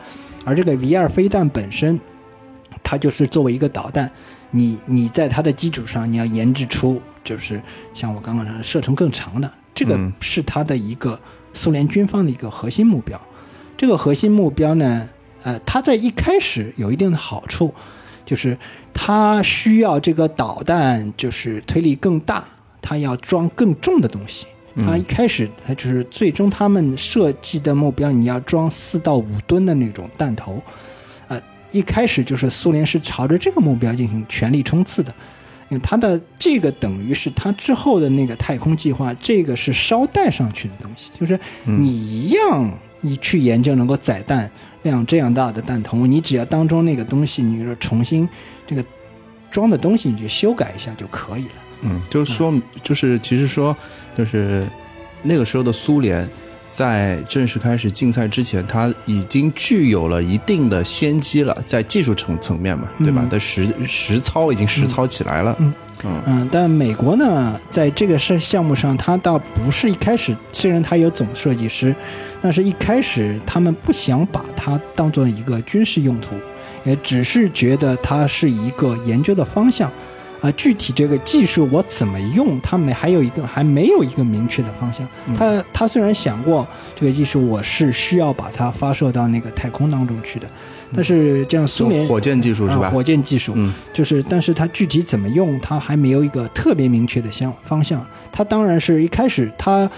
[0.46, 1.98] 而这个 V 二飞弹本身，
[2.84, 4.08] 它就是作为一个导弹，
[4.52, 7.60] 你你在它的基础上，你要研制出就是
[7.92, 11.20] 像我刚刚说的射程更长的，这个嗯是它的一个
[11.52, 13.20] 苏联军方的一个核心目标。
[13.76, 15.08] 这个核心目标呢，
[15.42, 17.74] 呃，它在一开始有一定的好处，
[18.24, 18.56] 就是
[18.94, 22.46] 它需要这个导弹就是推力更大，
[22.80, 24.46] 它要装更重的东西。
[24.84, 30.62] 它一开始它就是最终他们设计的目标，你要装四到五吨的那种弹头，
[31.28, 31.40] 呃，
[31.72, 35.14] 一开始就是苏联是朝着这个目标进行全力冲刺的。
[35.68, 44.48] 因为它的这个等于是它之后的那个太空计划，这个是捎带上去的东西，就是你一样你去研究能够载弹
[44.84, 48.28] 量这样大的弹头，你只要当中那个东西，你说重新
[48.64, 48.84] 这个
[49.50, 51.65] 装的东西，你就修改一下就可以了。
[51.82, 53.76] 嗯，就是说，就是其实说，
[54.16, 54.66] 就是
[55.22, 56.28] 那个时候的苏联，
[56.68, 63.20] 在正式开始竞赛之前，它已经具有了一定的先机了，在技术层层面嘛，对吧？
[63.24, 65.54] 嗯在实实操已经实操起来了。
[65.58, 65.72] 嗯
[66.04, 71.94] 嗯嗯，但美国呢，在这个事项目上，它倒不是一开始，虽然它有总设计师，
[72.40, 76.36] 但是一开始他们不想把它当做一个军事用途，
[76.84, 79.90] 也只是觉得它是一个研究的方向。
[80.40, 85.06] 啊，具体这个技术我怎么用，他们还有一个还没有一个明确的方向。
[85.36, 90.48] 他他虽然想过这个技术，我是需要把它发射到那个太空当中去的，
[90.94, 92.90] 但是这样苏联火箭技术是吧啊？
[92.90, 98.06] 火箭技术，嗯就是，但是它具体怎么用，它还没有一个特别明确的向方向。
[98.30, 99.90] 他当然是一开始它。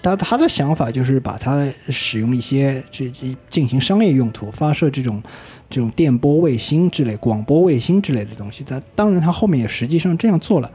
[0.00, 5.22] 他他的想法就是把它使用一些这这进行商业用途，发射这种
[5.70, 8.64] 这种电波卫星之类、广播卫星之类的东西。
[8.64, 10.70] 他当然他后面也实际上这样做了。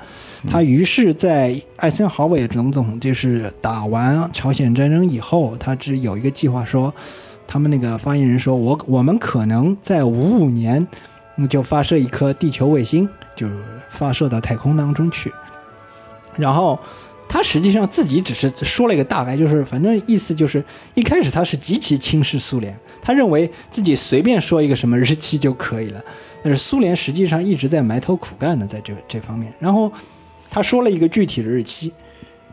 [0.48, 6.94] 他于是，在艾森豪威尔总统就是打完朝鲜战争以后，他只有一个计划说，
[7.48, 10.86] 他们那个发言人说，我我们可能在五五年
[11.50, 13.48] 就发射一颗地球卫星，就
[13.90, 15.32] 发射到太空当中去。
[16.36, 16.80] 然后
[17.34, 26.00] 他实际上自己只是说了一个大概，就是反正意思就是一开始他是极其轻视苏联，他认为自己随便说一个什么日期就可以了。
[26.44, 29.52] 但是苏联实际上一直在埋头苦干的，在这这方面。
[29.60, 29.92] 然后
[30.52, 31.92] 他说了一个具体的日期，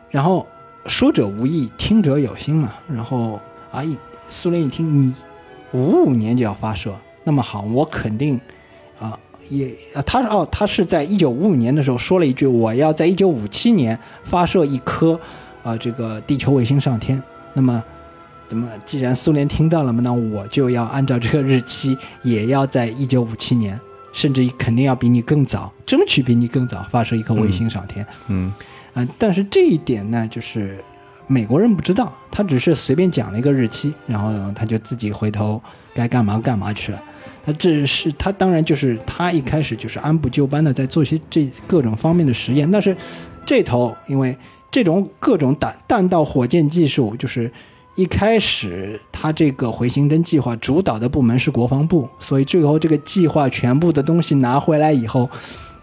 [0.09, 0.47] 然后
[0.87, 2.73] 说者无意，听者有心嘛。
[2.89, 3.39] 然后
[3.71, 3.95] 啊，一
[4.31, 5.13] 苏联一听你
[5.73, 8.41] 五五年就要发射，那么好，我肯定
[8.99, 9.21] 啊。
[9.51, 15.19] 也啊，他哦，他是在一九五五年的时候说了一句，我要在一九五七年发射一颗，
[15.63, 17.23] 啊、这个地球卫星上天。
[17.53, 17.85] 那么，
[18.49, 23.79] 那么既然苏联听到了嘛，那我就要按照这个日期，也要在一九五七年，
[24.13, 28.07] 甚至肯定要比你更早，争取比你更早发射一颗卫星上天。
[28.29, 28.53] 嗯
[28.95, 30.83] 啊、但是这一点呢，就是
[31.27, 35.61] 美国人不知道，他只是随便讲了一个日期，然后他就自己回头
[35.93, 37.03] 该干嘛干嘛去了。
[37.55, 42.97] 这是他当然就是他一开始就是按部就班的在做些这各种方面的实验，但是
[43.47, 44.37] 这头因为
[44.71, 47.51] 这种各种弹弹道火箭技术，就是
[47.97, 55.29] 一开始他这个回形针计划主导的部门是国防部，所以最后这个计划全部的东西拿回来以后，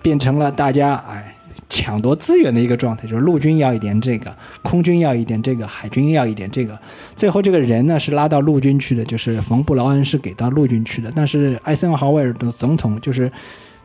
[0.02, 1.37] 变成了大家哎
[1.70, 6.80] 抢夺资源的一个状态，就是陆军要一点这个，空军要一点这个，海军要一点这个。
[7.16, 13.32] 最后这个人呢是拉到陆军去的，就是冯布劳恩是给到陆军去的，但是艾森豪威尔的总统就是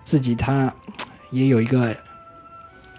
[0.05, 0.73] 自己他
[1.31, 1.95] 也有一个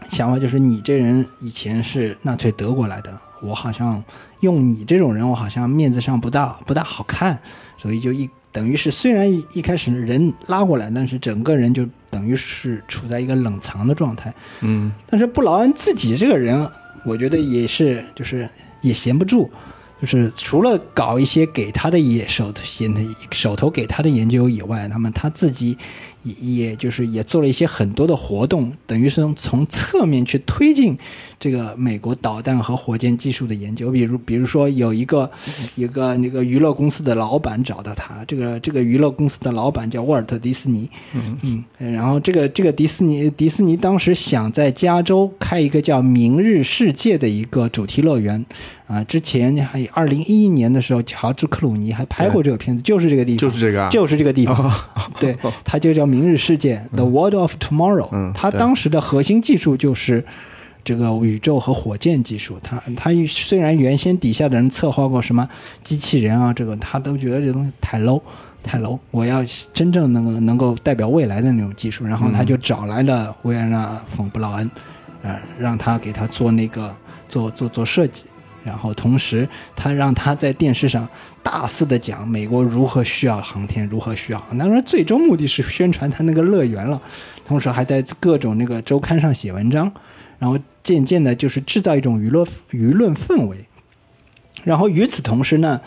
[0.10, 4.04] 想法，就是你这人以前是纳粹德国来的，我好像
[4.42, 7.40] 用你这种人，我好像面子上不大不大好看，
[7.78, 14.32] 所以就一等于是虽然一开始人拉过来，但是整个人就等于是处在一个冷藏的状态。
[14.62, 16.70] 嗯但是布劳恩自己这个人，
[17.04, 18.48] 我觉得也是，就是
[18.82, 19.50] 也闲不住，
[20.00, 22.94] 就是除了搞一些给他的野手先
[23.32, 25.78] 手头给他的研究以外，那么他自己
[26.22, 30.98] 也也就是也做了一些很多的活动，等于是从侧面去推进
[31.44, 33.92] 这个美国导弹和火箭技术的研究。
[33.92, 35.30] 比如，比如说有一个
[35.76, 48.46] 一个那个娱乐公司的老板找到他，这个这个娱乐公司的老板叫沃尔特迪斯尼，嗯嗯，然后这个这个迪斯尼迪斯尼当时想在加州开一个叫“明日世界”的一个主题乐园，
[48.88, 54.72] 啊、之前还二零一一年的时候，乔治克鲁尼还拍过这个片子，就是这个地方，就是这个啊就是这个地方，
[55.20, 58.08] 对，它就叫“明日世界 ”（The World of Tomorrow）。
[58.14, 60.24] 嗯它当时的核心技术就是。
[60.84, 65.48] 这个宇宙和火箭技术，他他虽然原先底下的人策划过什么
[65.84, 68.22] 机器人啊，这个他都觉得这东西太 low，
[68.62, 74.70] 太 low，我要真正能够能够代表未来的那种技术，然后他就找来了维尔纳·冯·布劳恩，
[75.22, 76.94] 呃，让他给他做那个
[77.30, 78.26] 做做做设计，
[78.64, 81.08] 然后同时他让他在电视上
[81.42, 87.02] 大肆的讲美国如何需要航天，如何需要，当然最终目的是宣传他那个乐园了，
[87.46, 89.92] 同时还在各种那个周刊上写文章，
[90.44, 93.66] 然后渐渐的就是制造一种娱乐舆论氛围。
[94.62, 95.80] 然后与此同时呢，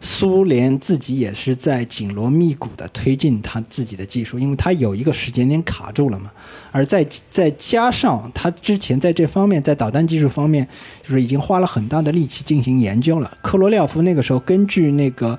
[0.00, 6.30] 苏联自己也是在紧锣密鼓的推进他自己的技术，因为他有一个时间点卡住了嘛。
[6.70, 10.68] 而再再加上他之前在这方面，在导弹技术方面，
[11.02, 13.36] 就是已经花了很大的力气进行研究了。
[13.42, 15.36] 科罗廖夫那个时候根据那个。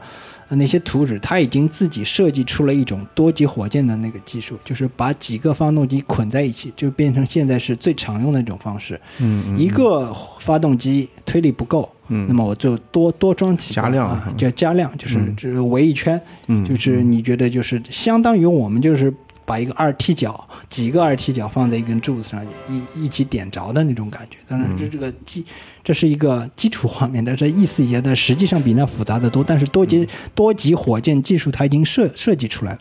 [0.50, 9.00] 呃那些图纸，他已经自己设计出了一种多级火箭的那个技术，就是把几个发动机捆在一起，就变成现在是最常用的一种方式。
[9.20, 19.12] 嗯嗯一个发动机推力不够，嗯那么我就多多装几个加量叫加量，就是嗯就是围一圈，嗯就是你觉得就是相当于我们就是
[19.46, 24.38] 把一个二踢脚几个二踢脚放在一根柱子上一一起点着的那种感觉。
[24.48, 25.46] 当然，这这个基
[25.84, 29.44] 这是一个基础画面，但是意思一下，但实际上比那复杂的多。
[29.44, 32.80] 但是多级多级火箭技术它已经设设计出来了。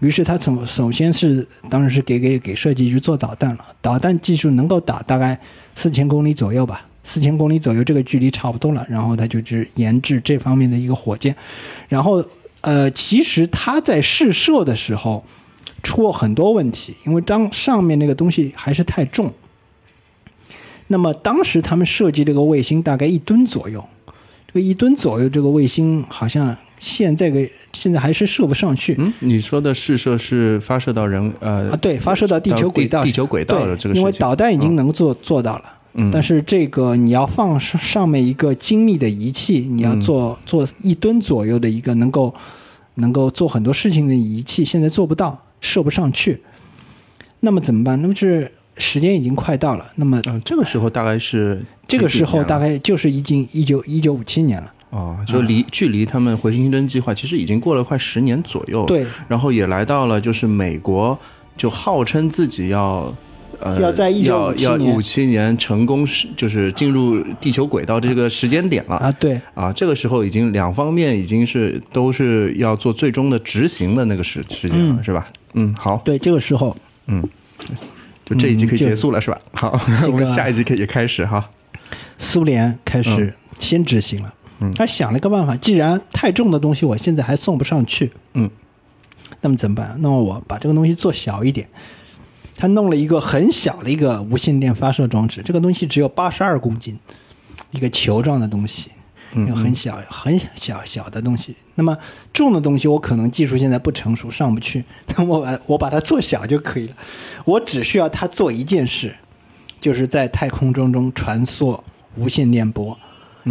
[0.00, 5.38] 于是他从首先是当然是给给给设计局做导弹了，导弹技术能够打大概
[5.74, 11.34] 四千公里左右吧，四千公里左右这个距离差不多了，然后他就去研制这方面的一个火箭，
[11.88, 12.22] 然后
[12.60, 15.24] 呃，其实他在试射的时候
[15.84, 19.32] 出过很多问题，因为当上面那个东西还是太重。
[20.88, 23.82] 那么当时他们设计这个卫星大概一吨左右，
[24.48, 28.94] 这个一吨左右这个卫星好像现在个现在还是射不上去。
[28.98, 34.20] 嗯，你说的试射是发射到人呃啊，对，发射到地球轨道，地地球轨道这个事情。
[34.20, 36.10] 导弹已经能做、做到了，嗯。
[36.10, 42.34] 但是这个你要放上上面一个精密的仪器，你要做、做一吨左右的一个能够
[42.96, 46.42] 能够做很多事情的仪器，现在做不到，射不上去。
[47.40, 48.00] 那么怎么办？
[48.02, 54.72] 那么是时间已经快到了，那么嗯、这个时候大概是这个时候大概概就是已经一九一九五七年了。
[54.90, 61.18] 哦，就离、距离他们回形针计划其实已经过了快十年左右，，对，然后也来到了就是美国
[61.56, 63.14] 就号称自己要。
[63.64, 75.26] 呃，要在要1957年要五七年成功是就是进入地球轨道这个时间点了啊，对，啊，这个时候已经两方面已经是都是要做最终的执行的那个时时间了，是吧？
[75.54, 77.26] 嗯，好，对，这个时候嗯
[78.26, 79.40] 就这一集可以结束了，是吧？
[79.54, 81.48] 好，个 我们下一集可以开始哈。
[82.18, 84.34] 苏联开嗯始先执行了。
[84.60, 88.50] 嗯他想了一个办法，既然太重的东西我现在还送不上去，嗯，
[89.40, 89.96] 那么怎么办？
[90.00, 91.66] 那么我把这个东西做小一点。
[92.56, 96.98] 他弄了一个很小的一个无线电发射装置，这个东西只有八十二公斤，
[97.72, 98.90] 一个球状的东西。
[99.36, 101.56] 嗯有很小很小小的东西。
[101.74, 101.96] 那么
[102.32, 104.84] 重的东西，我可能技术现在不成熟，上不去，
[105.16, 106.94] 那我把我把它做小就可以了。
[107.44, 109.16] 我只需要它做一件事，
[109.80, 111.82] 就是在太空中中传送
[112.14, 112.96] 无线电波。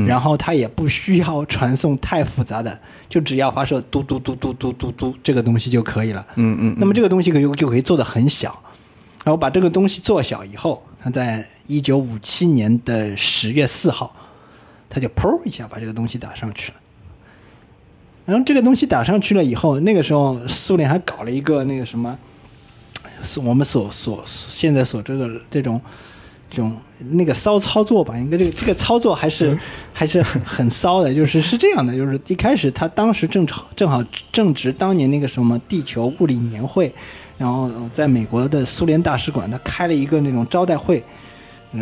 [0.07, 6.25] 然后它也不需要传送太复杂的，就只要发射嘟嘟嘟嘟嘟嘟嘟这个东西就可以了。
[6.33, 8.59] 嗯嗯，那么这个东西可就就可以做的很小，
[9.23, 14.13] 然后把这个东西做小以后，他在一九五七年的十月四号，
[14.89, 16.77] 他就砰一下把这个东西打上去了。
[18.25, 22.17] 然后这个东西打上去了以后，那个时候苏联还搞了一个那个什么，
[23.21, 25.79] 所我们所所现在所这个这种
[26.49, 26.77] 这种
[27.11, 29.57] 那个骚操作吧，应该这个这个操作还是
[29.93, 36.93] 还是很很骚的，就是是这样的，就是一开始他当时正好正好正值当年那个什么地球物理年会，
[37.43, 41.03] 然后在美国的苏联大使馆，他开了一个那种招待会。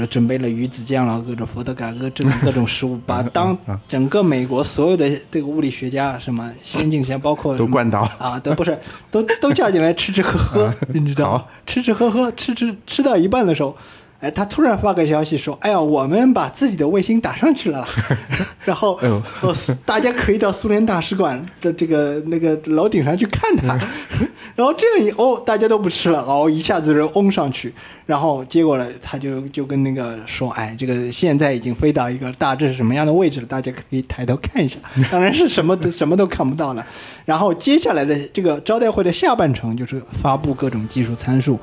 [0.10, 3.58] 准备了鱼子酱了，各种伏特加，各种 各种食物，把 当
[3.90, 8.80] 整个美国所有的这个物理学家，什么先进先，包括都灌倒啊，都不是，
[9.12, 11.46] 都都叫进来吃吃喝喝， 你知道？
[11.68, 13.76] 吃吃喝喝，吃吃吃到一半的时候，
[14.22, 17.84] 哎，他突然发个消息说：“哎呀，我们把自己的卫星打上去了。
[18.64, 18.96] ”然后，
[19.42, 23.76] 哦，大家可以到苏联大使馆的这个那个楼顶上去看它。
[24.54, 27.74] 然后这样一哦，大家都不吃了，哦，一下子人嗡上去，
[28.06, 34.78] 然后结果呢，他就就跟那个说：“哎，这个现在已经飞到一个大致是什么样的位置了，大家可以抬头看一下。
[35.10, 36.86] ”当然是什么都什么都看不到了。
[37.26, 41.60] 然后接下来的这个招待会的下半程就是发布各种技术参数。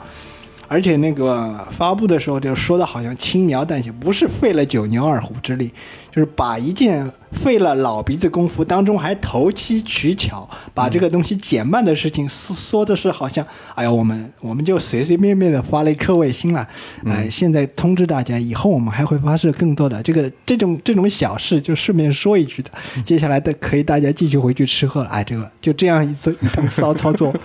[0.68, 5.72] 而且那个发布的时候就说的好像轻描淡写，不是费了九牛二虎之力，
[6.12, 16.68] 就是把一件费了老鼻子功夫当中还投机取巧，把这个东西减慢的事情说说的是好像，哎呀，我们我们就随随便便的发了一颗卫星了，
[17.06, 22.70] 哎，现在通知大家，以后我们还会发射更多的这个这种这种小事，就顺便说一句的，
[23.02, 27.34] 接下来的可以大家继续回去吃喝了，哎，这个就这样一次一通骚操作。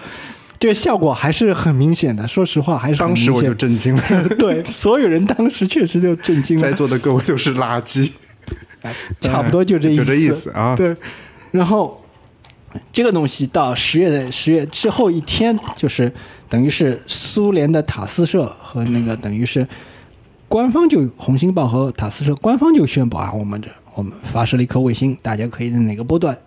[0.64, 4.04] 这个效果还是很明显的，说实话还是当时我就震惊了。
[4.40, 6.64] 对，所有人当时确实就震惊了。
[6.64, 8.10] 在座的各位都是垃圾，
[9.20, 10.06] 差不多就这意思。
[10.06, 10.74] 就这意思啊。
[10.74, 10.96] 对，
[11.52, 12.02] 然后
[12.94, 16.10] 这个东西到十月的十月之后一天，就是
[16.48, 19.68] 等于是苏联的塔斯社和那个等于是
[20.48, 26.38] 官方就《红星报》和塔斯社官方就宣布啊，我们这我们发射了一颗卫星，大家可以在哪个波段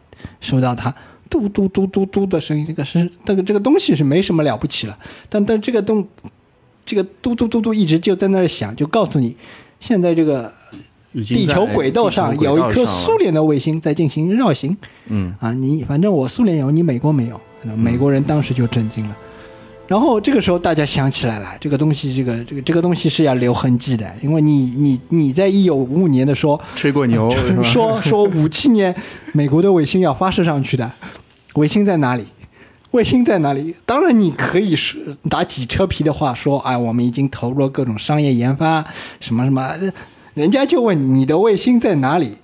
[0.41, 0.95] 收到它。
[1.29, 6.07] 嘟嘟嘟嘟嘟的声音，这个是这个这个东西是没什么了不起了，但但这个东，
[6.85, 9.37] 这个嘟嘟嘟嘟一直就在那儿响，就告诉你，
[9.81, 10.53] 现在这个
[11.13, 14.77] 地球轨道上有一颗苏联的卫星在进行绕行。
[15.07, 17.41] 嗯啊，你反正我苏联有，你美国没有，
[17.77, 19.17] 美国人当时就震惊了。
[19.89, 27.31] 然后这个时候大家想起来了，这个东西，这个这个这个东西是要留痕迹的，因为你你你在一九五五年的说吹过牛，
[27.63, 28.95] 说说五七年
[29.33, 30.93] 美国的卫星要发射上去的，
[31.55, 32.27] 卫星在哪里？
[32.93, 33.75] 卫星在哪里？
[33.85, 38.85] 当然你可以说打几车皮的话说，哎，我们已经投入了各种商业研发，
[39.21, 39.77] 什么什么，
[40.35, 42.37] 人家就问你的卫星在哪里？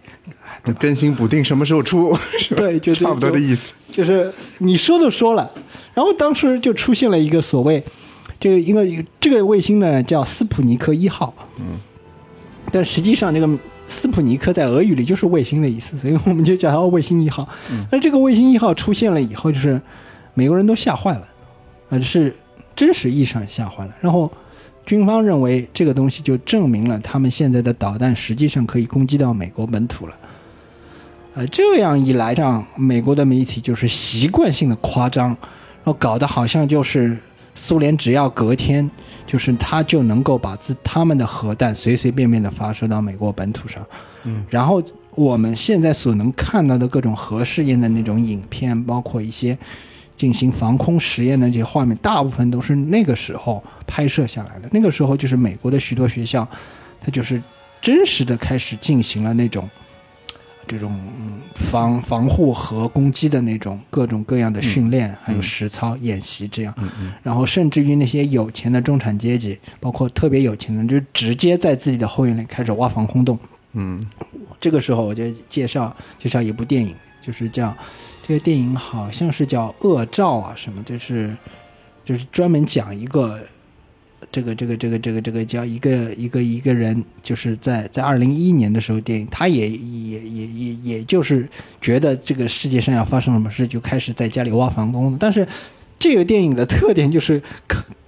[0.79, 2.17] 更新补丁什么时候出？
[2.57, 3.75] 对，就差不多的意思。
[3.91, 5.53] 就是你说都说了。
[5.95, 7.85] 然后当时就出现了一个所谓，
[8.41, 11.79] 这个因为这个卫星呢叫斯普尼克一号，嗯，
[12.71, 17.47] 但实际上这个斯普尼克在俄语里就是卫星的意思，所以我们就叫它卫星一号。
[17.91, 19.79] 那这个卫星一号出现了以后，就是
[20.33, 21.29] 美国人都吓坏了，
[21.91, 22.35] 呃，是
[22.75, 23.95] 真实意义上吓坏了。
[24.01, 24.33] 然后
[24.85, 30.15] 军方认为这个东西就证明了他们现在的导弹实际上可以攻击到美国本土了。
[31.35, 35.29] 呃，这样一来，让美国的媒体就是习惯性的夸张。
[35.85, 37.19] 然后搞得好像就是
[37.57, 38.89] 苏联只要隔天，
[39.27, 43.85] 就是他就能够把自他们的核弹随随便便的发射到美国本土上。
[44.23, 44.81] 嗯，然后
[45.17, 49.59] 我们现在所能看到的各种核试验的那种影片，包括一些
[50.17, 54.69] 进行防空实验的这些画面，大部分都是那个时候拍摄下来的。
[54.73, 56.47] 那个时候就是美国的许多学校，
[57.01, 57.43] 它就是
[57.81, 59.69] 真实的开始进行了那种。
[60.65, 60.97] 这种
[61.57, 66.73] 防防护和攻击的那种各种各样的训练，还有实操演习，这样，
[67.21, 73.37] 然后甚至于那些有钱的中产阶级，包括特别有钱的，就直接在自己的后院里开始挖防空洞。
[73.73, 74.01] 嗯，
[74.61, 77.77] 这个时候我就介绍介绍一部电影，就是叫
[78.27, 81.37] 这个电影好像是叫《恶兆》啊什么，就是
[82.05, 83.41] 就是专门讲一个。
[84.31, 91.47] 这个这个这个这个这个叫一个一个一个人，就是在在二零一一年的时候，电影他也也也也也就是
[91.83, 95.19] 觉得这个世界上要发生什么事，就开始在家里挖防空。
[95.19, 95.47] 但是
[95.99, 97.43] 这个电影的特点就是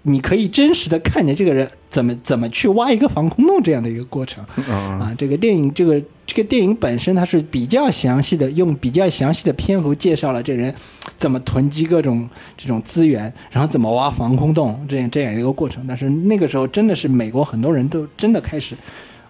[0.04, 5.14] 你可以真实的看见这个人怎么怎么去挖一个防空洞这样的一个过程嗯啊。
[5.18, 10.74] 这个电影，这个这个电影本身它是比较详细的，用比较详细的篇幅介绍了这人
[11.16, 15.84] 怎么囤积各种这种资源，然后怎么挖防空洞这样这样一个过程。
[15.86, 18.76] 但是那个时候真的是美国很多人都真的开始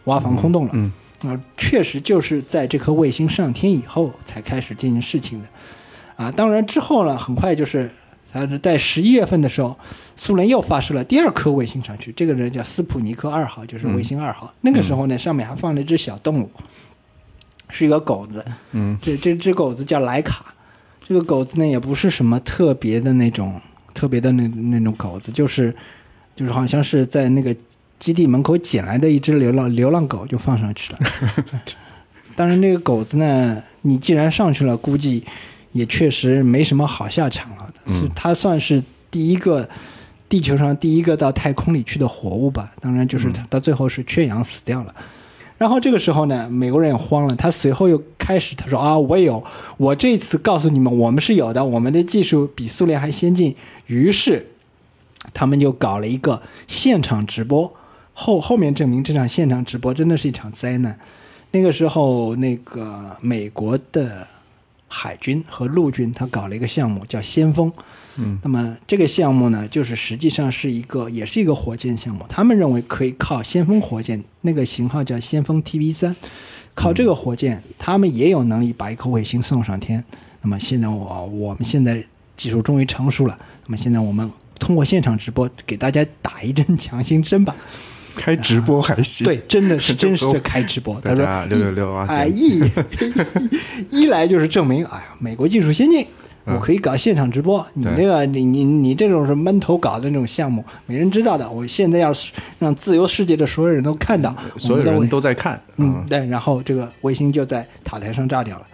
[0.05, 0.71] 挖防空洞了。
[0.75, 5.49] 嗯啊，确实就是在这颗卫星上天以后才开始进行事情的，
[6.17, 7.91] 啊，当然之后呢，很快就是，
[8.35, 9.75] 呃，在十一月份的时候，
[10.17, 14.53] 苏联又发射了第二颗卫星上去，这个人叫斯普尼克二号，就是卫星二号。
[14.61, 16.51] 那个时候呢，上面还放了一只小动物，
[17.71, 20.53] 是一个狗子，嗯，这这只狗子叫莱卡，
[21.09, 23.61] 这个狗子呢也不是什么特别的那种
[23.95, 25.75] 特别的那那种狗子，就是
[26.35, 27.55] 就是好像是在那个
[28.01, 30.99] 基地门口捡来的一只流浪流浪狗就放上去了。
[32.37, 35.25] 当然，那个狗子呢，你既然上去了，估计
[35.75, 37.75] 也确实没什么好下场了。
[37.89, 39.69] 是他算是第一个
[40.27, 42.73] 地球上第一个到太空里去的活物吧？
[42.81, 44.95] 当然，就是他到最后是缺氧死掉了。
[45.59, 49.45] 然后这个时候呢，美国人也慌了，他随后又开始他说啊，我有，
[49.77, 53.55] 我这次告诉你们，我们是有的，我们的技术比苏联还先进。
[53.87, 54.47] 于是
[55.33, 57.73] 他们就搞了一个现场直播。
[58.15, 60.99] 后后面证明这场现场直播真的是一场灾难。
[61.53, 64.27] 那个时候，那个美国的
[64.97, 67.71] 海军和陆军他搞了一个项目叫先锋。
[68.17, 72.25] 嗯，那么这个项目呢，就是实际上是一个，也是一个火箭项目。
[72.29, 76.15] 他们认为可以靠先锋火箭，那个型号叫先锋 TV 三，
[76.77, 80.05] 靠这个火箭，他们也有能力把一颗卫星送上天。
[80.43, 82.05] 那么现在我我们现在
[82.37, 83.37] 技术终于成熟了，
[83.67, 84.31] 那么现在我们
[84.61, 87.57] 通过现场直播给大家打一针强心针吧。
[88.17, 91.01] 开直播还行，对，真的是 真实的开直播。
[91.01, 92.61] 他说六六六啊，哎，一
[93.91, 96.07] 一来就是证明，哎呀，美国技术先进，
[96.47, 97.67] 嗯我可以搞现场直播。
[97.75, 101.49] 你对这个，你你你这种是闷头搞的那种项目，没人知道的。
[101.51, 108.67] 我现在要是让自由世界的所有人都看到，所有人都在看，嗯，对，然后这个卫星就在塔台上炸掉了。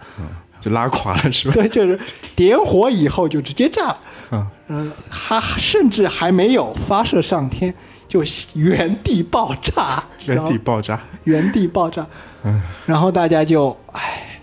[0.59, 1.53] 就拉垮了是吧？
[1.55, 1.99] 对，就是
[2.35, 3.99] 点火以后就直接炸了。
[4.31, 7.73] 嗯，嗯，还甚至还没有发射上天，
[8.11, 8.21] 就
[8.55, 12.05] 原地爆炸，原地爆炸，原地爆炸，
[12.43, 14.41] 嗯，然后大家就唉，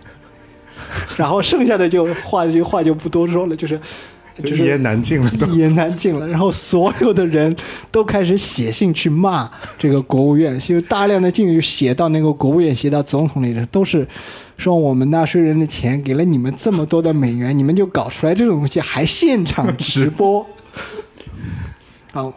[1.18, 3.78] 然后剩下的就话这句话就不多说了，就是
[4.42, 5.30] 就一言难尽了。
[5.50, 6.26] 一言难尽了。
[6.28, 7.54] 然后所有的人
[7.90, 14.08] 都开始写信去骂这个国务院， 就大量的信就写到那个国务院，写到总统那里，都是
[14.56, 20.46] 说我们纳税人的钱给了你们这么多的美元，你们就搞出来这种东西，还现场直播，
[22.14, 22.32] 然后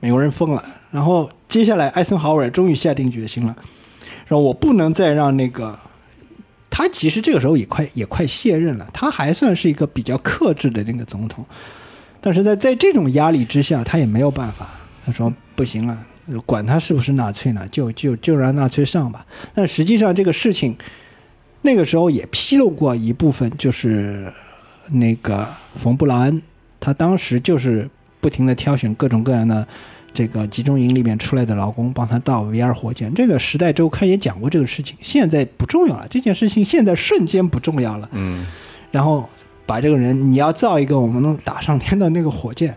[0.00, 0.64] 美国人疯了。
[0.90, 3.56] 然后接下来，艾森豪威尔终于下定决心了，
[4.28, 5.78] 说我不能再让那个。
[6.68, 11.42] 他其实这个时候也快也快卸任了，他还算是一个比较克制的那个总统，
[12.20, 14.68] 但是在在这种压力之下，他也没有办法。
[15.06, 16.06] 他说不行了，
[16.44, 19.24] 管他是不是纳粹呢，就就就让纳粹上吧。
[19.54, 20.76] 但实际上这个事情，
[21.62, 24.30] 那个时候也披露过一部分，就是
[24.90, 26.42] 那个冯布劳恩，
[26.78, 27.88] 他当时就是
[28.26, 29.64] 不停的挑选各种各样的
[30.12, 33.14] 这个集中营里面出来的劳工，帮他造 VR 火箭。
[33.14, 38.08] 这个《时代周刊》也讲过这个事情，现在不重要了，这件事情现在瞬间不重要了。
[38.10, 38.44] 嗯，
[38.90, 39.28] 然后
[39.64, 42.76] 把这个人，你要造一个我们能打上天的那个火箭，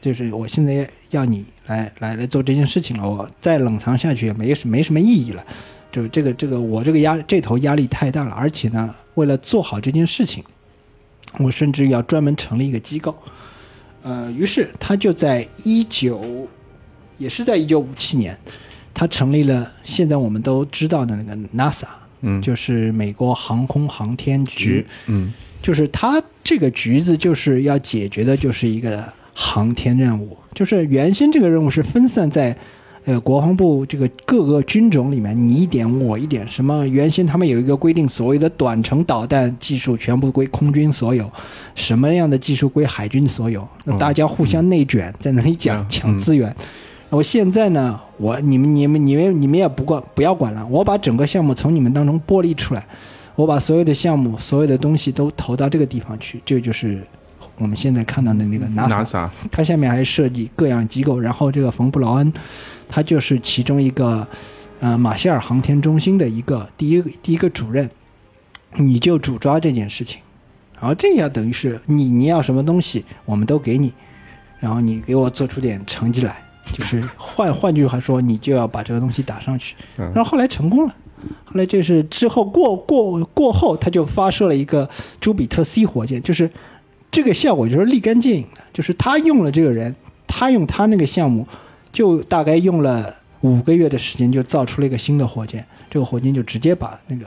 [0.00, 5.44] 就是我现在要你来来来做这件事情了，我再冷藏下去也没没什么意义了。
[5.90, 10.42] 就这个这个我这个压这头压力太大了，而且呢，为了做好这件事情，
[11.40, 13.14] 我甚至要专门成立一个机构。
[14.02, 16.48] 呃，于是他就在一九，
[17.18, 18.36] 也是在一九五七年，
[18.92, 21.86] 他成立了现在我们都知道的那个 NASA，
[22.20, 24.86] 嗯就是美国航空航天局。
[25.06, 25.32] 嗯
[25.62, 32.56] 就是他这个局子就是要解决的就是一个航天任务，就是原先这个任务是分散在。
[33.04, 41.28] 呃，国防部这个各个军种里面，你一点我一点，什么原先他们有一个规定，所谓的短程导弹技术全部归空军所有，
[41.74, 46.46] 什么样的技术归海军所有，那大家互相内卷，在那里讲嗯抢资源。
[46.46, 52.86] 然后现在呢，我你们你们你们你们也不管不要管了，我把整个项目从你们当中剥离出来，
[53.34, 57.02] 我把所有的项目、所有的东西都投到这个地方去，这就是
[57.58, 59.04] 我们现在看到的那个 NASA。
[59.04, 62.32] ，NASA，它下面还设计各样机构，然后这个冯布劳恩，
[62.92, 64.28] 他就是其中一个，
[64.80, 67.88] 呃，马歇尔航天中心的一个第一个第一个主任，
[68.76, 70.20] 你就主抓这件事情，
[70.78, 73.94] 然后这样等于是你你要什么东西，我们都给你，
[74.60, 80.04] 然后你给我做出点成绩来， 就是换换句话说，你就要把这个东西打上去，嗯。
[80.14, 80.94] 然后后来成功了。
[81.44, 84.90] 后来就是之后过过过后，他就发射了一个
[85.20, 86.50] 朱比特 C 火箭，就是
[87.12, 89.94] 这个效果就是立竿见影的，就是他用了这个人，
[90.26, 91.46] 他用他那个项目，
[91.92, 95.64] 就大概用了五个月的时间，就造出了一个新的火箭。
[95.90, 97.26] 这个火箭就直接把那个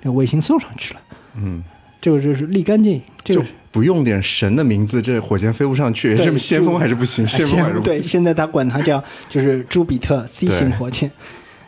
[0.00, 1.00] 那个卫星送上去了。
[1.36, 1.62] 嗯，
[2.00, 3.02] 这个就是立竿见影。
[3.22, 7.84] 这就个不用点神的名字，这火箭飞不上去，对这么先锋还是不行，哎先锋还是不行。
[7.84, 11.10] 对，现在他管它叫就是朱比特 C 型火箭。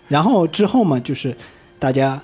[0.09, 1.37] 然后之后嘛，就是
[1.79, 2.23] 大家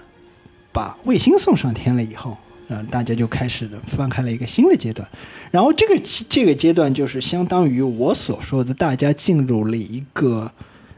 [0.73, 2.37] 把卫星送上天了以后，
[2.69, 5.09] 呃，大家就开始了翻开了一个新的阶段。
[5.51, 10.53] 然后这个这个阶段就是相当于我所说的，大家进入了一个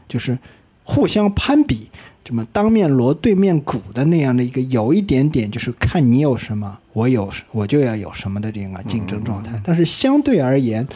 [0.08, 0.36] 就是
[0.82, 1.88] 互相攀比，
[2.26, 9.60] 什么当面锣对面鼓的那样的一个，有一点点就是看你有什么，我有我就要有什么的这样竞争状态。
[9.64, 10.86] 但是相对而言，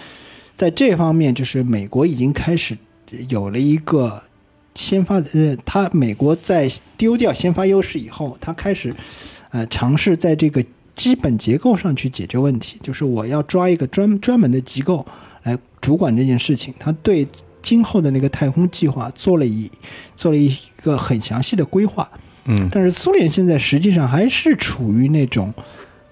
[0.57, 2.77] 在这方面，就是美国已经开始
[3.29, 4.23] 有了一个
[4.75, 8.95] 先发，呃，他美国在丢掉先发优势以后，他开始
[9.55, 10.65] 呃尝试在这个
[10.97, 15.07] 基本结构上去解决问题，就是我要抓一个专专门的机构
[15.45, 16.75] 来主管这件事情。
[16.77, 17.25] 他对
[17.63, 19.71] 今后的那个太空计划做了一
[20.17, 20.53] 做了一
[20.83, 22.11] 个很详细的规划，
[22.47, 25.55] 嗯但是苏联现在实际上还是处于那种，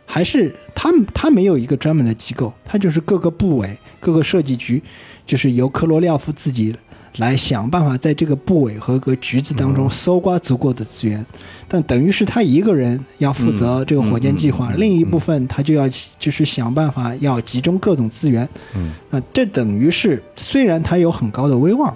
[0.06, 4.80] 还是他他没有一个专门的机构，他就是各个部委、各个设计局，
[5.26, 6.74] 就是由科罗廖夫自己
[7.16, 11.24] 来想办法在这个部委和个局子当中搜刮足够的资源，
[11.68, 15.86] 但等于是他一个人要负责这个火箭计划，另一部分他就要
[16.18, 18.92] 就是想办法要集中各种资源，嗯。
[19.10, 21.94] 那这等于是虽然他有很高的威望，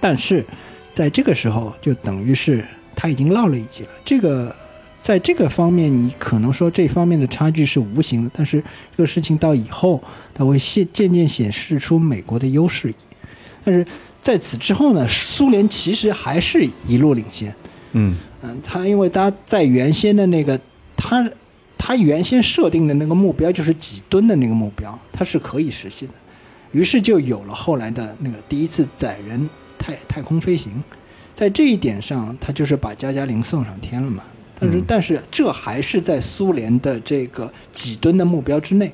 [0.00, 0.44] 但是
[0.92, 2.64] 在这个时候就等于是
[2.96, 3.90] 他已经落了一级了。
[4.04, 4.54] 这个
[5.00, 8.60] 在这个方面，你可能说这方面的差距是无形的，但是
[8.96, 10.02] 这个事情到以后，
[10.34, 12.92] 它会现渐渐显示出美国的优势。
[13.64, 13.86] 但是
[14.20, 17.54] 在此之后呢，苏联其实还是一路领先。
[17.92, 18.16] 嗯。
[18.40, 20.58] 嗯，他因为他在原先的那个
[20.96, 21.28] 他
[21.76, 26.14] 他原先设定的那个目标就是几吨的那个目标，它是可以实现的，
[26.70, 30.80] 于是就有了后来的那个第一次载人太太空飞行，
[31.34, 34.22] 在这一点上，他就是把加加林送上天了嘛。
[34.60, 34.84] 但是嗯。
[34.86, 38.92] 但是这还是在苏联的这个几吨的目标之内，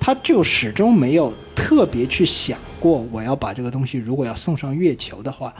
[0.00, 5.54] 他就始终没有特别去想过，我要把这个东西如果要送上月球的话，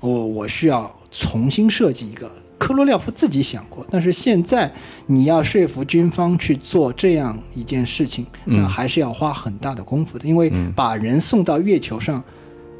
[0.00, 2.28] 我我需要重新设计一个。
[2.56, 4.72] 科罗廖夫自己想过，但是现在
[5.06, 12.24] 你要说服军方去做这样一件事情，嗯那还是要花很大的功夫的，因为嗯把人送到月球上，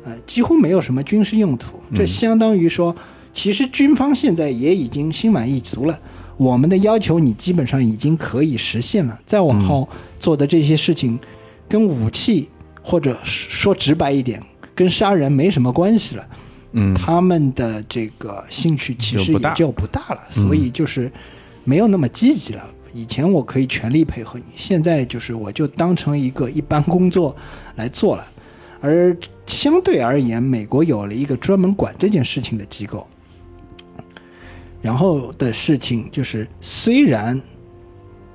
[0.04, 2.96] 呃，几乎没有什么军事用途，这相当于说，
[3.34, 6.00] 其实军方现在也已经心满意足了。
[6.36, 11.18] 我们的要求你基本上已经可以实现了，再往后做的这些事情，
[11.68, 12.48] 跟武器
[12.82, 14.42] 或者说直白一点，
[14.74, 16.26] 跟杀人没什么关系了。
[16.76, 21.10] 嗯他们的这个兴趣其实也就不大了，所以就是
[21.62, 22.64] 没有那么积极了。
[22.92, 27.34] 以前我可以全力配合你，现在就是我就当成一个一般工作
[27.76, 28.28] 来做了。
[28.80, 29.16] 而
[29.46, 33.06] 相对而言，美国有了一个专门管这件事情的机构。
[34.84, 37.40] 然后的事情就是，虽然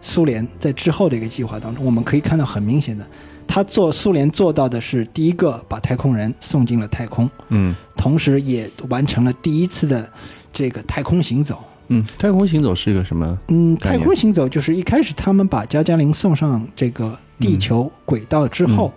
[0.02, 3.08] 苏联在之后的一个计划当中，我们可以看到很明显的，
[3.46, 10.12] 他做苏联做到的是第一个把太空人送进了太空，嗯同时也完成了第一次的
[10.52, 11.64] 这个太空行走。
[11.90, 13.40] 嗯，太空行走是一个什么？
[13.50, 18.92] 嗯，太空行走就是一开始他们把加加林送上这个地球轨道之后，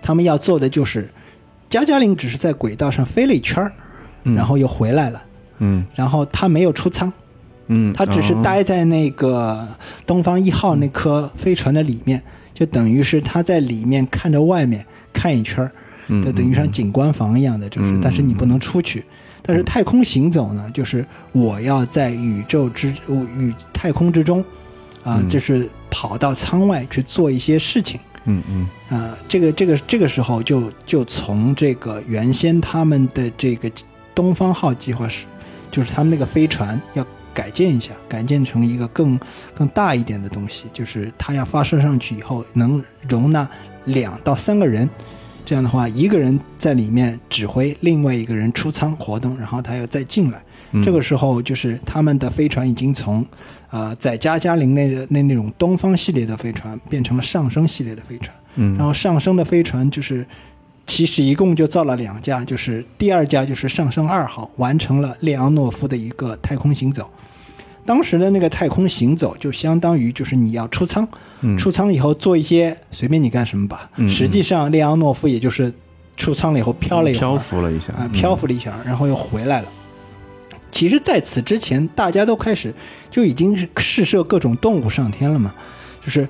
[0.00, 1.10] 他们要做的就是，
[1.68, 3.72] 加加林只是在轨道上飞了一圈儿，
[4.22, 5.31] 嗯然后又回来了，嗯
[5.94, 7.12] 然后他没有出舱，
[7.68, 8.40] 嗯，他只是哦。
[8.42, 9.66] 待在那个
[10.06, 12.22] 东方一号那颗飞船的里面，
[12.52, 15.72] 就等于是他在里面看着外面看一圈儿，
[16.08, 19.04] 嗯就等于像景观房一样的，就是嗯，但是你不能出去。
[19.44, 22.94] 但是太空行走呢，就是我要在宇宙之
[23.36, 24.40] 宇太空之中，
[25.02, 25.28] 啊、嗯。
[25.28, 27.98] 就是跑到舱外去做一些事情。
[28.26, 28.68] 嗯嗯。
[28.88, 33.68] 啊，这个这个这个时候就就从这个原先他们的这个
[34.14, 35.26] 东方号计划是，
[35.72, 37.04] 就是他们那个飞船要
[37.34, 39.18] 改建一下，改建成一个更
[39.54, 43.48] 更大一点的东西，就是它要发射上去以后能容纳
[43.86, 44.88] 两到三个人，
[45.46, 50.42] 这样的话一个人在里面指挥，另外一个人出舱活动，然后他要再进来。
[50.72, 53.24] 嗯，这个时候就是他们的飞船已经从，
[53.70, 58.36] 呃，在加加林那的那那种东方系列的飞船变成了上升系列的飞船。
[58.56, 60.26] 嗯，然后上升的飞船就是，
[60.86, 67.08] 其实一共就造了两架，就是第二架就是上升二号，完成了列昂诺夫的一个太空行走。
[67.84, 71.06] 当时的那个太空行走就相当于就是你要出舱，
[71.40, 73.90] 嗯出舱以后做一些随便你干什么吧。
[74.08, 75.72] 实际上列昂诺夫也就是
[76.16, 79.68] 出舱了以后飘了漂浮了一下啊，漂浮了一下，然后又回来了。
[80.70, 82.72] 其实，在此之前，大家都开始
[83.10, 85.54] 就已经是试射各种动物上天了嘛，
[86.02, 86.26] 就是，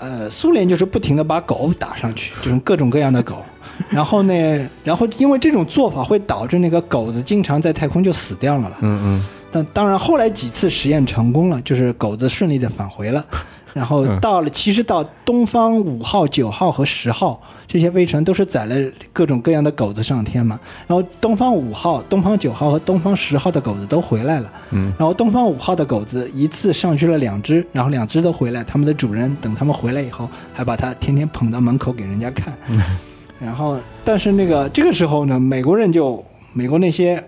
[0.00, 3.44] 呃，苏联就是不停的把狗打上去，就是各种各样的狗。
[3.90, 8.76] 然后呢，然后因为这种做法会导致那个狗子经常在太空就死掉了了。
[8.82, 13.24] 嗯嗯，但当然后来几次实验成功了，就是狗子顺利的返回了。
[13.74, 18.74] 然后到了，其实到东方五号、九号和十号这些飞船都是载了
[19.12, 20.58] 各种各样的狗子上天嘛。
[20.86, 24.52] 然后东方五号、东方九号和东方十号的狗子都回来了。
[24.70, 24.92] 嗯。
[24.98, 32.52] 然后东方五号的狗子一次上去了两只，然后两只都回来，他们的主人等他们回来以后，还把它天天捧到门口给人家看。
[33.40, 37.22] 然后，但是那个这个时候呢，美国人就美国那些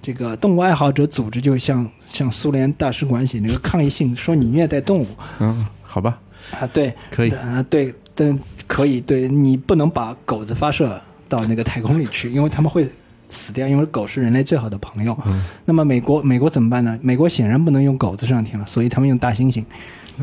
[0.00, 5.06] 这个动物爱好者组织就向向苏联大使馆写那个抗议信，说你虐待动物。
[5.38, 6.18] 嗯，好吧。
[6.58, 7.30] 啊，对，可以。
[7.30, 12.88] 啊，对，但可以，对你不能把狗子发射到那个太空里去，因为他们会
[13.28, 15.16] 死掉，因为狗是人类最好的朋友。
[15.26, 15.44] 嗯。
[15.66, 16.98] 那么美国美国怎么办呢？
[17.02, 19.62] 美国显然不能用狗子上天了，所以他们用大猩猩。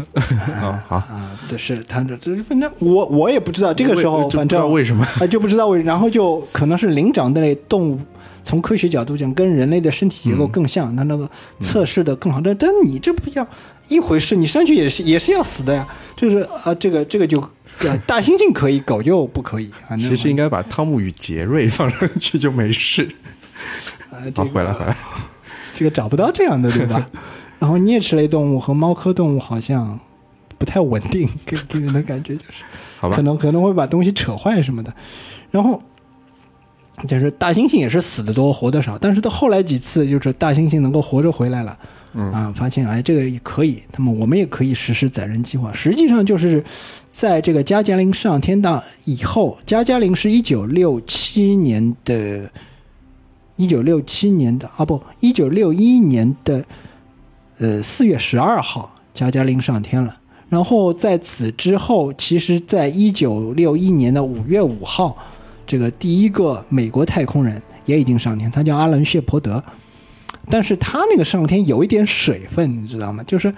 [0.61, 7.99] 啊好啊，这是他这这反正我我也不知道这个时候反正为什么啊就不知道为，然后就可能是灵长类动物
[8.43, 11.29] 从科学角度讲跟人类的身体结构更像，它那个
[11.59, 12.39] 测试的更好。
[12.41, 13.45] 但但你这不一样
[13.89, 15.85] 一回事，你上去也是也是要死的呀。
[16.15, 17.39] 就是啊，这个这个就
[18.05, 19.69] 大猩猩可以，狗就不可以。
[19.97, 23.09] 其实应该把汤姆与杰瑞放上去就没事。
[24.33, 24.95] 好，回来回来，
[25.73, 27.05] 这个找不到这样的对吧？
[27.59, 29.99] 然后啮齿类动物和猫科动物好像
[30.57, 32.63] 不太稳定， 给给人的感觉就是，
[32.99, 34.93] 好吧，可能可能会把东西扯坏什么的。
[35.49, 35.81] 然后
[37.07, 41.77] 就是大猩猩也是死的多活的少，但是到后来几次就是大猩猩能够活着回来了，
[42.13, 45.71] 嗯啊，发现哎这个也可以，那么我们也可以实施载人计划。
[45.73, 46.63] 实际上就是
[47.09, 52.51] 在这个加加林上天大以后，加加林是一九六七年的，
[53.55, 56.63] 一九六七年的啊不，一九六一年的。
[57.59, 60.17] 呃，四月十二号，加加林上天了。
[60.49, 65.17] 然后在此之后，其实，在一九六一年的五月五号，
[65.65, 69.63] 这个第一个美国太空人也已经上天，他叫阿伦谢泼德。
[70.49, 73.23] 但是他那个上天有一点水分，你知道吗？
[73.23, 73.53] 就是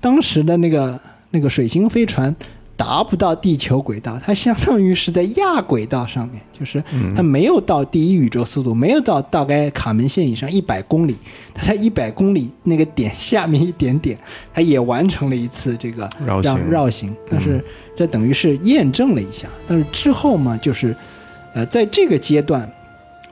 [0.00, 1.00] 当时的那个
[1.30, 2.34] 那个水星飞船。
[2.76, 6.82] 达不到地球轨道，它相当于是在亚轨道上面，就是
[7.14, 11.16] 它没有到第一宇宙速度，没有到大概卡门线以上一百公里，
[11.54, 14.18] 它在一百公里那个点下面一点点，
[14.52, 17.14] 它也完成了一次这个绕行，绕行。
[17.30, 17.64] 但是
[17.96, 20.96] 这等于是验证了一下，但是之后嘛，就是
[21.54, 22.68] 呃，在这个阶段，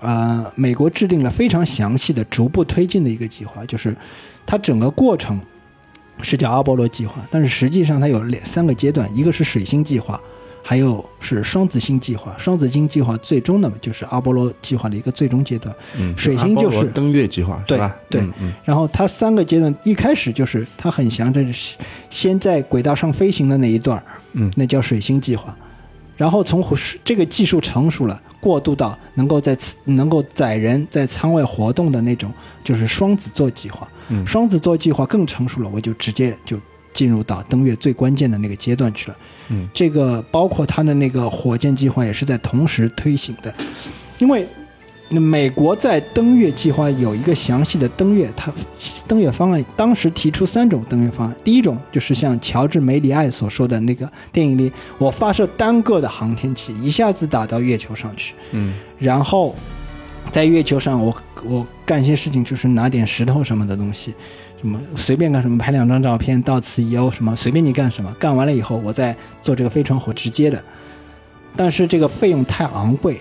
[0.00, 3.96] 啊，美国制定了非常详细的逐步推进的一个计划，就是
[4.46, 5.40] 它整个过程。
[6.22, 10.20] 是叫阿波罗计划，但是实际上它有两三个阶段，一个是水星计划，
[10.62, 12.34] 还有是双子星计划。
[12.38, 15.74] 双子星计划最终呢，就是阿波罗计划的一个最终阶段。
[15.98, 18.24] 嗯，水星就是登月计划，对对。
[18.64, 21.76] 然后它三个阶段，一开始就是它很详，这是
[22.08, 24.02] 先在轨道上飞行的那一段
[24.32, 25.56] 嗯，那叫水星计划。
[26.22, 26.64] 然后从
[27.02, 33.90] 这个技术成熟了，过渡到能够在能够载人在舱外活动的那种，就是双子座计划。
[34.24, 36.56] 双子座计划更成熟了，我就直接就
[36.92, 39.16] 进入到登月最关键的那个阶段去了。
[39.48, 43.52] 嗯，这个包括它的那个火箭计划也是在同时推行的，
[44.20, 44.46] 因为
[45.20, 48.52] 美国在登月计划有一个详细的登月，它
[49.06, 51.36] 登月方案当时提出三种登月方案。
[51.42, 59.54] 第一种就是像乔治梅里爱所说的那个电影里，我发射单个的航天器一下子打到月球上去，嗯，然后。
[60.30, 64.14] 在月球上，我我干一些事情，就是拿点石头什么的东西，
[64.58, 70.62] 什么随便干什么，拍两张照片，到此一游，什么随便你干什么，干完了以后，我再坐这个飞船火直接的。
[71.56, 73.18] 但是这个费用太昂贵，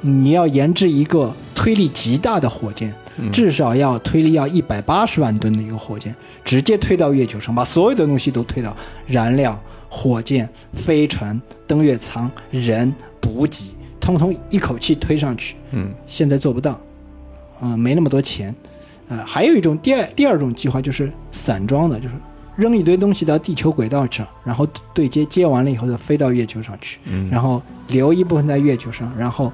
[0.00, 2.92] 你要研制一个推力极大的火箭，
[3.32, 8.76] 至少要推力要一百八十万吨的一个火箭，直接推到月球上，把所有的东西都推到
[9.06, 13.74] 燃料、火箭、飞船、登月舱、人、补给。
[14.00, 16.80] 通通一口气推上去，嗯，现在做不到，
[17.60, 18.52] 嗯，没那么多钱，
[19.08, 22.14] 呃，还有一种第二第二种计划就是散装的，就是
[22.56, 29.52] 扔一堆东西到地球轨道上，然后对接接完了以后再飞到月球上去，嗯，然后留一部分在月球上，然后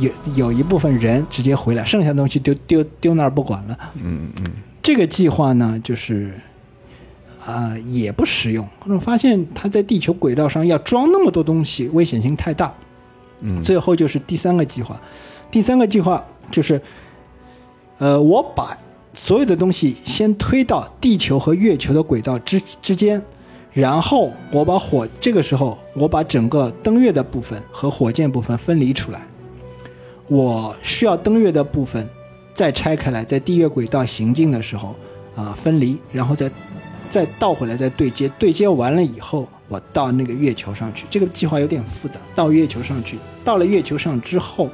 [0.00, 4.52] 有有一部分人直接回来，剩下的东西丢丢丢那儿不管了，嗯嗯，
[4.82, 6.32] 这个计划呢，就是
[7.46, 12.72] 啊也不实用，我发现它在地球轨道上要装那么多东西，危险性太大。
[13.60, 14.96] 最后就是第三个计划，
[15.50, 16.80] 第三个计划就是，
[17.98, 18.78] 呃，我把
[19.14, 23.20] 所有的东西先推到地球和月球的轨道之之间，
[23.72, 29.20] 然后我把火这个时候我把整个登月的部分和火箭部分分离出来，
[30.28, 32.08] 我需要登月的部分
[32.54, 34.94] 再拆开来，在地月轨道行进的时候
[35.34, 36.50] 啊分离，然后再
[37.10, 41.04] 再倒回来再对接，对接完了以后，我到那个月球上去。
[41.10, 44.70] 这个计划有点复杂，到月球上去，到了月球上之后，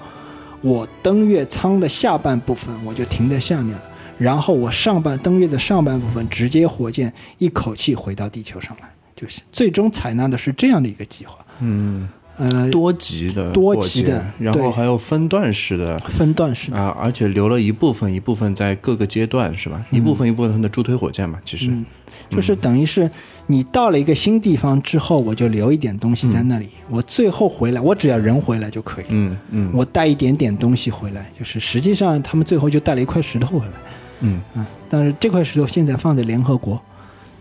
[0.60, 3.82] 我登月舱的下半部分我就停在下面了，
[4.18, 11.38] 然后我上半登月的上半部分直接火箭一口气回到地球上来，就是最终采纳的是这样的一个计划。
[11.60, 12.08] 嗯，
[12.38, 15.98] 呃，多级的多级的然后还有分段式的。
[15.98, 16.76] 分段式的。
[16.78, 19.84] 啊、而且留了一部分一部分在各个阶段是吧？
[19.90, 21.84] 一部分一部分的助推火箭嘛，其实，嗯，
[22.30, 23.10] 就是等于是
[23.48, 29.10] 你到了一个新地方之后，我就留一点东西在那里，我最后回来，我只要人回来就可以了。
[29.10, 33.72] 嗯嗯我带一点点东西回来，就是实际上他们最后就带了一块石头回来，
[34.20, 36.80] 嗯嗯，但是这块石头现在放在联合国，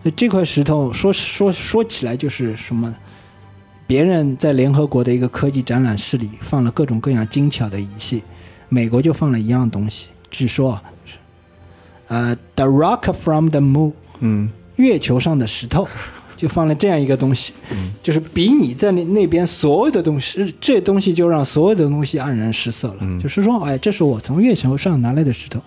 [0.02, 2.93] 那这块石头说说说起来就是什么？
[3.88, 8.21] 别人在联合国的一个科技展览室里放了各种各样精巧的仪器，
[8.67, 11.15] 美国就放了一样东西，据说啊，是
[12.09, 15.88] 呃，The Rock from the Moon，嗯月球上的石头，
[16.35, 17.53] 就放了这样一个东西，
[18.03, 23.19] 就是比你在那那边所有的东西，这东西就让所有的东西黯然失色了。
[23.19, 25.61] 就是说，哎，这是我从月球上拿来的石头，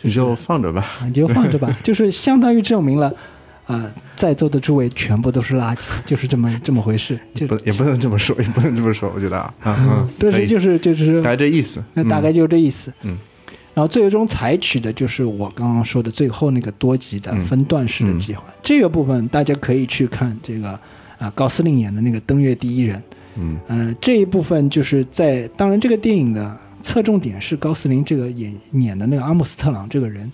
[0.00, 0.84] 你就放着吧。
[1.04, 3.12] 你就放着吧， 就是相当于证明了。
[3.70, 11.82] 啊、在座的诸位全部都是垃圾，就是这么这么回事，就不也不能这么说，也不能这么说，我觉得啊，嗯嗯， 可以但是就是就是大概这意思。
[11.94, 12.92] 那大概就是这意思。
[13.02, 13.16] 嗯，
[13.72, 18.44] 然后最终采取的就是我刚刚说的最后那个多级的嗯分段式的计划。
[18.62, 20.78] 这个部分大家可以去看这个
[21.18, 23.02] 啊、高司令演的那个登月第一人。
[23.36, 30.30] 嗯呃，这一部分就是在当然这个电影的侧重点是高司令这个演演的那个阿姆斯特朗这个人。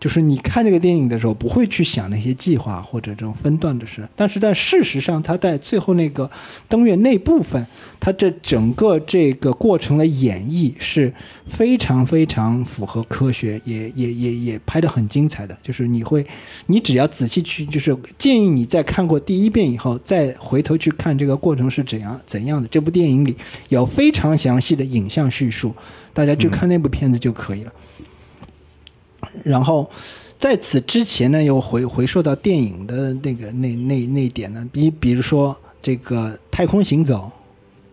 [0.00, 6.28] 就是你看这个电影的时候，不会去想那些计划或者这种分段的事，但是在事实上，他在最后那个
[6.68, 7.66] 登月那部分，
[8.00, 11.12] 他这整个这个过程的演绎是
[11.46, 15.54] 非常非常符合科学，也也也也拍得很精彩的。
[15.62, 16.26] 就是你会，
[16.68, 22.66] 你只要仔细去，就是建议你在看过第一遍以后，再回头去看这个过程是怎样怎样的。
[22.68, 23.36] 这部电影里
[23.68, 25.74] 有非常详细的影像叙述，
[26.14, 27.72] 大家去看那部片子就可以了。
[29.44, 29.88] 然后
[30.38, 37.30] 在此之前呢，又回回溯到电影的那个那那那点呢，比比如说这个《太空行走》，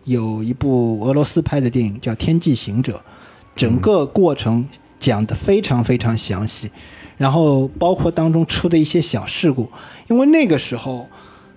[0.04, 2.96] 有一部俄罗斯拍的电影叫《天际行者》，
[3.54, 4.66] 整个过程
[4.98, 6.70] 讲得非常非常详细，
[7.16, 9.70] 然后包括当中出的一些小事故，
[10.08, 11.06] 因为那个时候，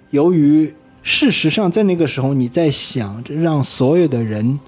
[0.10, 0.74] 由于
[1.04, 4.60] 事实上在那个时候你在想让所有的人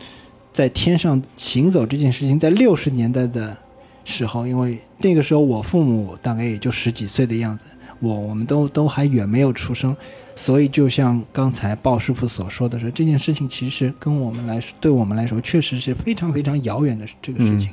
[0.51, 3.57] 在天上行走这件事情，在六十年代的
[4.05, 9.95] 时候，因为那个时候我父母大概也就十几岁的样子，我我们都都还远没有出生，
[10.35, 17.69] 所以就像刚才鲍师傅所说的是，这件事情其实跟我们来说，对我们来说确实是非常非常遥远的这个事情。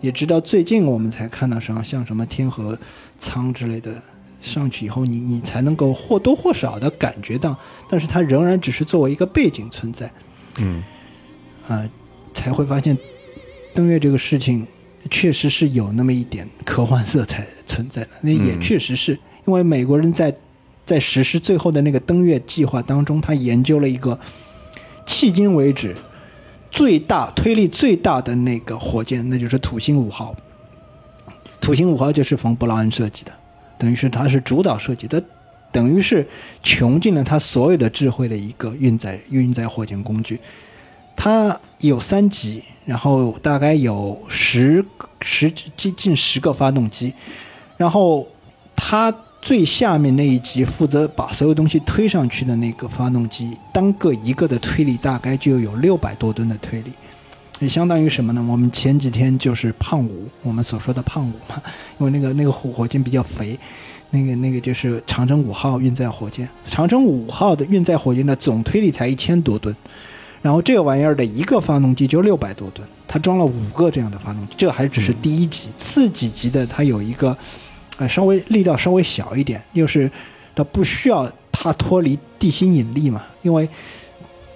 [0.00, 2.78] 也直到最近我们才看到像像什么天河
[3.18, 4.02] 舱之类的
[4.40, 7.56] 上去以后，你你才能够或多或少的感觉到，
[7.88, 10.10] 但是它仍然只是作为一个背景存在。
[10.58, 10.84] 嗯
[11.66, 11.88] 呃，
[12.34, 12.96] 才会发现
[13.72, 14.66] 登月这个事情
[15.10, 18.10] 确实是有那么一点科幻色彩存在的。
[18.22, 19.12] 那也嗯确实是
[19.46, 20.34] 因为美国人在
[20.86, 24.18] 在实施最后的那个登月计划当中，他研究了一个
[25.06, 25.94] 迄今为止
[26.70, 30.34] 最大推力最大的那个火箭，那就是土星五号。
[31.60, 33.32] 土星五号就是冯布劳恩设计的，
[33.78, 35.22] 等于是他是主导设计的，
[35.72, 36.26] 等于是
[36.62, 40.38] 穷尽了他所有的智慧的一个运载运载火箭工具。
[41.16, 44.84] 它有三级，然后大概有十
[45.20, 47.12] 十近近十个发动机，
[47.76, 48.26] 然后
[48.76, 56.92] 它最下面那一级负责把所有东西推上去的那个发动机，单个一个的推力大概就有六百多吨的推力，
[57.60, 58.44] 也相当于什么呢？
[58.48, 61.62] 我们前几天就是胖五，我们所说的胖五嘛，
[61.98, 63.58] 因为那个那个火火箭比较肥。
[64.10, 69.74] 那个那个就是长征五号运载火箭，长征五号的运载火箭的总推力才一千多吨，
[70.44, 77.34] 然后这个玩意儿的一个发动机就六百多吨，它装了五个这样的发动机，这还只是第一级，次几级的它有一个，
[77.96, 80.10] 呃，稍微力道稍微小一点，就是
[80.54, 83.66] 它不需要它脱离地心引力嘛，因为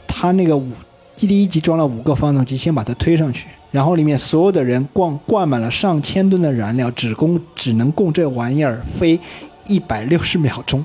[0.07, 0.70] 它那个五
[1.16, 9.18] 第一级装了五个发动机，先把它推上去，然后里面所有的人灌灌满了上千吨的燃料，只供只能供这玩意儿飞
[9.66, 10.84] 一百六十秒钟，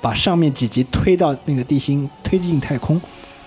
[0.00, 3.00] 把上面几级推到那个地心，推进太空。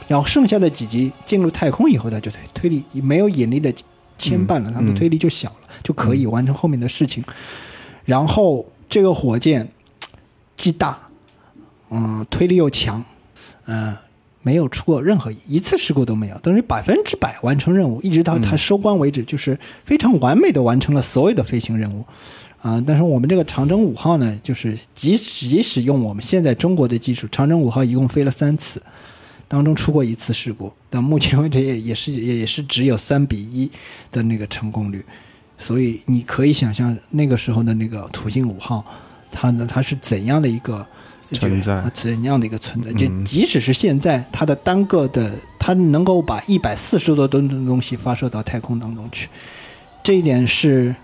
[0.08, 3.74] 然后剩下的几级进入太空以后，它就推推力没有引力的
[4.18, 7.24] 牵绊了，它的推力就小了，就可以完成后面的事情。
[8.06, 9.68] 然后这个火箭
[10.56, 10.98] 既大，
[11.90, 13.04] 嗯，推力又强，
[13.66, 13.96] 嗯、
[14.42, 22.06] 没有出过任何一次事故都没有，等于百分之百完成任务，一直到它收官为止，就是非常完美的完成了所有的飞行任务。
[22.62, 28.82] 啊、但是我们这个长征五号呢，就是即使即使用我们现在中国的技术，长征五号一共飞了三次，
[29.54, 33.70] 当中出过一次事故，但目前为止也也是也也是只有三比一
[34.12, 35.06] 的那个成功率，
[35.60, 38.84] 所以你可以想象那个时候的那个土星五号，
[39.32, 40.84] 它呢它是怎样的一个
[41.32, 41.76] 存在。
[41.76, 42.92] 啊怎样的一个存在？
[42.94, 49.30] 就即使是现在，它的单个的，它能够把一百四十多吨的东西发射到太空当中去，
[50.04, 50.96] 这一点是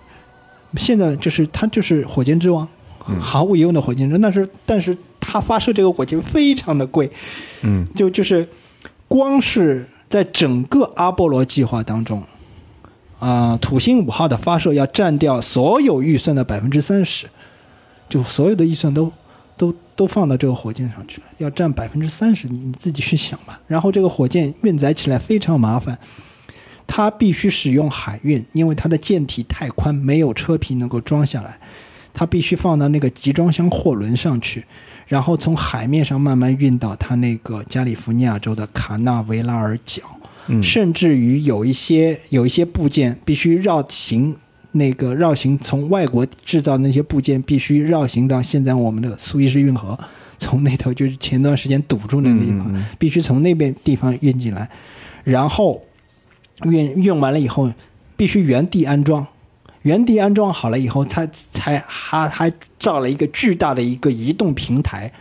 [0.78, 2.68] 现在就是它就是火箭之王，
[3.20, 4.10] 毫无疑问的火箭。
[4.22, 7.10] 但是但是它发射这个火箭非常的贵，
[7.62, 8.48] 嗯就就是
[9.08, 12.22] 光是在整个阿波罗计划当中，
[13.20, 17.28] 啊、土星五号的发射要占掉所有预算的百分之三十，
[18.10, 19.12] 就所有的预算都
[19.56, 23.60] 都都放到这个火箭上去了，要占百分之三十，你你自己去想吧。
[23.68, 26.00] 然后这个火箭运载起来非常麻烦，
[26.88, 31.60] 它必须使用海运，因为它的舰体太宽，没有车皮能够装下来，
[32.14, 34.66] 它必须放到那个集装箱货轮上去，
[35.08, 40.02] 然后从海面上慢慢运到它那个加利福尼亚州的卡纳维拉尔角。
[40.52, 44.36] 嗯甚至于有一些有一些部件必须绕行，
[44.72, 49.96] 那个绕行从外国制造的那些部件必须绕行到现在我们的苏伊士运河，
[50.40, 54.68] 从那头就是前段时间堵住那个地方，必须从那边地方运进来，
[55.24, 55.84] 然后
[56.64, 57.72] 运运完了以后
[58.18, 59.28] 必须原地安装。
[59.84, 65.12] 原地安装好了以后，他才还还造了一个巨大的一个移动平台，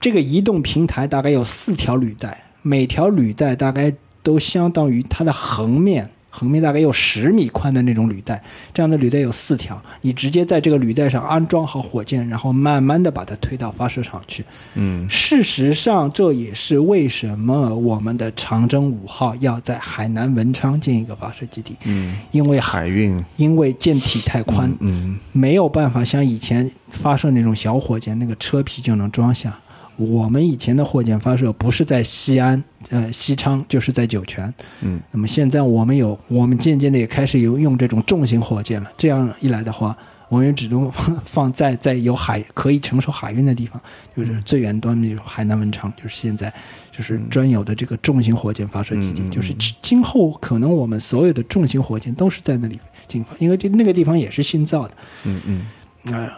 [0.00, 3.92] 这个移动平台大概有四条履带，每条履带大概
[4.22, 8.42] 都相当于它的横面，横面大概有十米宽的那种履带。
[8.72, 14.44] 这样的履带有四条，你直接在这个履带上安装好火箭，然后慢慢的把它推到发射场去。
[14.74, 29.58] 嗯事实上，这也是为什么我们的长征五号要在海南文昌建一个发射基地，嗯，因为海海运，因为舰体太宽，嗯没有办法像以前发射那种小火箭，那个车皮就能装下。
[30.00, 34.52] 我们以前的火箭发射不是在西安、呃西昌，就是在酒泉。
[34.80, 38.90] 嗯那么现在我们有，我们渐渐的也开始有用这种重型火箭了。
[38.96, 39.96] 这样一来的话，
[40.30, 43.80] 我们只能放放在在有海可以承受海运的地方，
[44.16, 46.52] 就是最远端的就是海南文昌，就是现在
[46.90, 49.28] 就是专有的这个重型火箭发射基地。
[49.28, 54.94] 就是今今后可能我们所有的重型火箭都是在那里进发，因为这那个地方也是新造的。
[55.24, 56.32] 嗯嗯啊、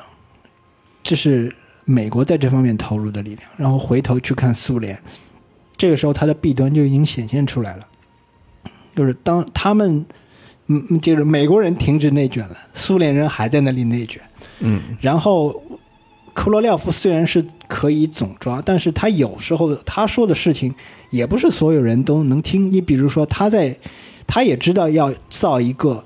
[1.04, 1.54] 这是
[1.84, 3.48] 美国在这方面投入的力量。
[3.56, 4.98] 然后回头去看苏联，
[5.76, 7.86] 这个时候它的弊端就已经显现出来了，
[8.94, 10.04] 就是当他们，
[10.66, 14.22] 嗯，嗯就是美国人停止内卷了，苏联人还在那里内卷。
[14.60, 15.62] 嗯然后
[16.34, 20.74] 科罗廖夫虽然是可以总抓，但是他有时候他说的事情
[21.10, 22.70] 也不是所有人都能听。
[22.70, 23.76] 你比如说，他在
[24.26, 26.04] 他也知道要造一个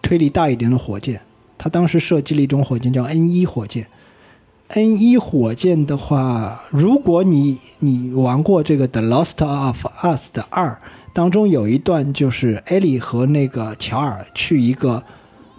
[0.00, 1.20] 推力大一点的火箭，
[1.58, 3.86] 他当时设计了一种火箭叫 N 一火箭。
[4.74, 10.80] N 一火箭的话，如果你你玩过这个《The Lost of Us》的二
[11.12, 15.02] 当中有一段，就是艾莉和那个乔尔去一个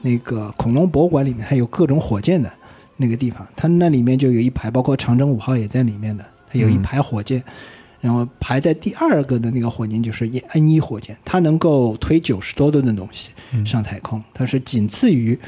[0.01, 2.51] 那个恐龙博物馆里面，它有各种火箭的
[2.97, 7.43] 那个地方，它那里面就有一排，包括长征五号也在里面的，它有一排火箭。
[8.01, 13.32] 然后排在第二个的那个火箭就是 N 一火箭，它能够推九十多吨的东西
[13.64, 15.39] 上太空，它是仅次于，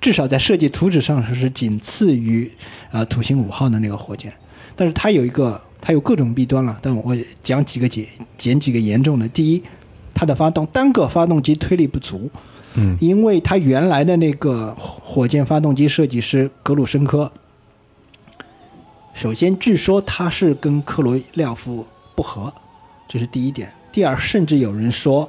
[0.00, 2.50] 至少在设计图纸上它是仅次于
[2.90, 4.32] 呃土星五号的那个火箭。
[4.76, 8.06] 但是它有一个，它有各种弊端了，但我讲几个简
[8.38, 9.28] 简几个严重的。
[9.28, 9.62] 第一，
[10.14, 12.30] 它的发动单个发动机推力不足，
[12.74, 17.30] 嗯因为它原来的那个火箭发动机设计师格鲁申科，
[19.12, 21.84] 首先据说他是跟克罗廖夫
[22.14, 22.52] 不和，
[23.06, 23.68] 这是第一点。
[23.92, 25.28] 第二，甚至有人说，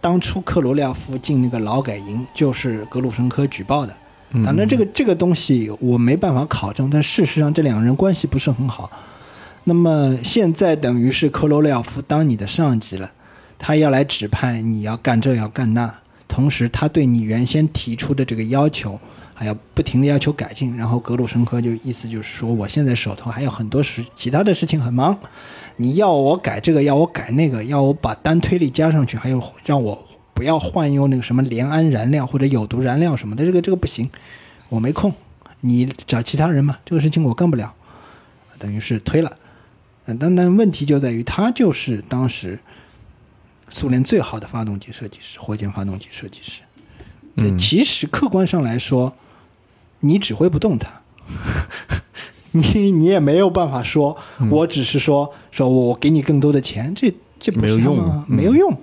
[0.00, 3.94] 当初克罗廖夫进那个劳改营就是格鲁申科举报的。
[4.32, 8.90] 嗯当然，这个这个东西我没办法考证，但事实上这两个人关系不是很好。
[9.64, 13.10] 那么现在等于是科罗廖夫当你的上级了，
[13.58, 15.94] 他要来指派你要干这要干那，
[16.26, 18.98] 同时他对你原先提出的这个要求
[19.34, 20.76] 还要不停的要求改进。
[20.76, 25.16] 然后格鲁申科就意思就是说，我现在手头还有很多事，其他的事情很忙，
[25.76, 34.10] 你要我改这个，要我改那个，要我把单推力加上去，还有让我不要换用那个什么联氨燃料或者有毒燃料什么的，这个这个不行，
[34.68, 35.12] 我没空，
[35.60, 37.74] 你找其他人嘛，这个事情我干不了，
[38.58, 39.36] 等于是推了。
[40.04, 42.58] 呃但但问题就在于，他就是当时
[43.68, 46.62] 苏联最好的发动机设计师，火箭发动机设计师。
[47.56, 49.14] 其实客观上来说，
[50.00, 51.02] 你指挥不动他，
[52.50, 54.16] 你你也没有办法说，
[54.50, 58.76] 我只是说说我给你更多的钱，这这不没有用啊嗯没有用。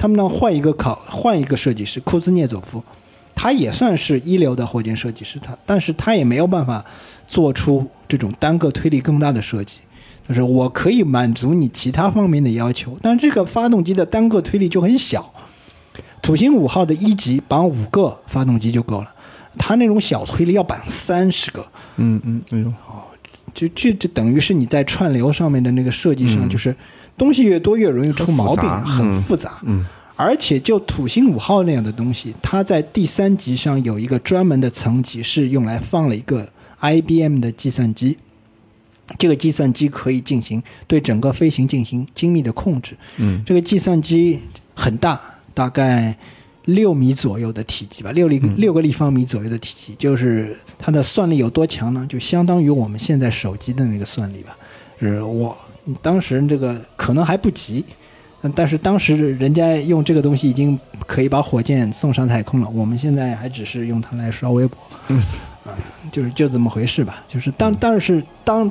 [0.00, 2.82] 他们呢换一个考换一个设计师库兹涅佐夫，
[3.34, 6.82] 他也算是一流的火箭设计师，他但是他也没有办法
[7.28, 9.80] 做出这种单个推力更大的设计。
[10.26, 15.30] 就是我可以满足你其他方面的要求，但是这个发动机的单个推力就很小。
[16.22, 19.12] 土星五号的一级绑五个发动机就够了，
[19.58, 22.72] 它那种小推力要绑三十个，嗯嗯，那种
[23.52, 26.74] 就这这等于是你在串流上面的那个设计上，就是
[27.20, 29.60] 东西越多越容易出毛病，很复杂。
[29.64, 29.84] 嗯
[30.16, 36.46] 而且就土星五号那样的东西，它在第三级上有一个专门的层级，是用来放了一个
[36.80, 38.18] IBM 的计算机。
[39.18, 42.94] 这个计算机可以进行对整个飞行进行精密的控制。
[43.16, 44.40] 嗯这个计算机
[44.74, 45.18] 很大，
[45.54, 46.14] 大概
[46.66, 52.06] 六米左右的体积吧，六立六个立方米左右的体积，就是它的算力有多强呢？
[52.06, 54.54] 就相当于我们现在手机的那个算力吧。
[55.00, 55.56] 是我
[56.02, 57.84] 当时这个可能还不急，
[58.42, 64.78] 嗯但是当时人家用这个东西已经可以把火箭送上太空了，我们现在还只是用它来刷微博。
[65.08, 65.22] 嗯
[65.64, 65.76] 啊，
[66.10, 67.22] 就是就这么回事吧。
[67.28, 68.70] 就是当但是当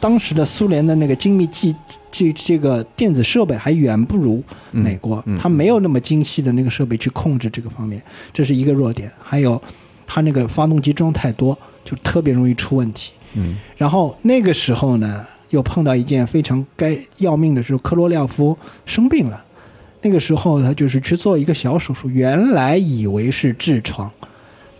[0.00, 1.76] 当时的苏联的那个精密技
[2.10, 8.02] 这这个电子设备还远不如美国，它没有那么精细的那个设备去控制这个方面，
[8.32, 9.12] 这是一个弱点。
[9.22, 9.60] 还有
[10.06, 13.12] 它那个发动机装太多，就特别容易出问题。
[13.34, 19.44] 嗯然后那个时候呢，又碰到一件非常该要命的是，科罗廖夫生病了。
[20.02, 24.10] 那个时候他就是去做一个小手术，原来以为是痔疮，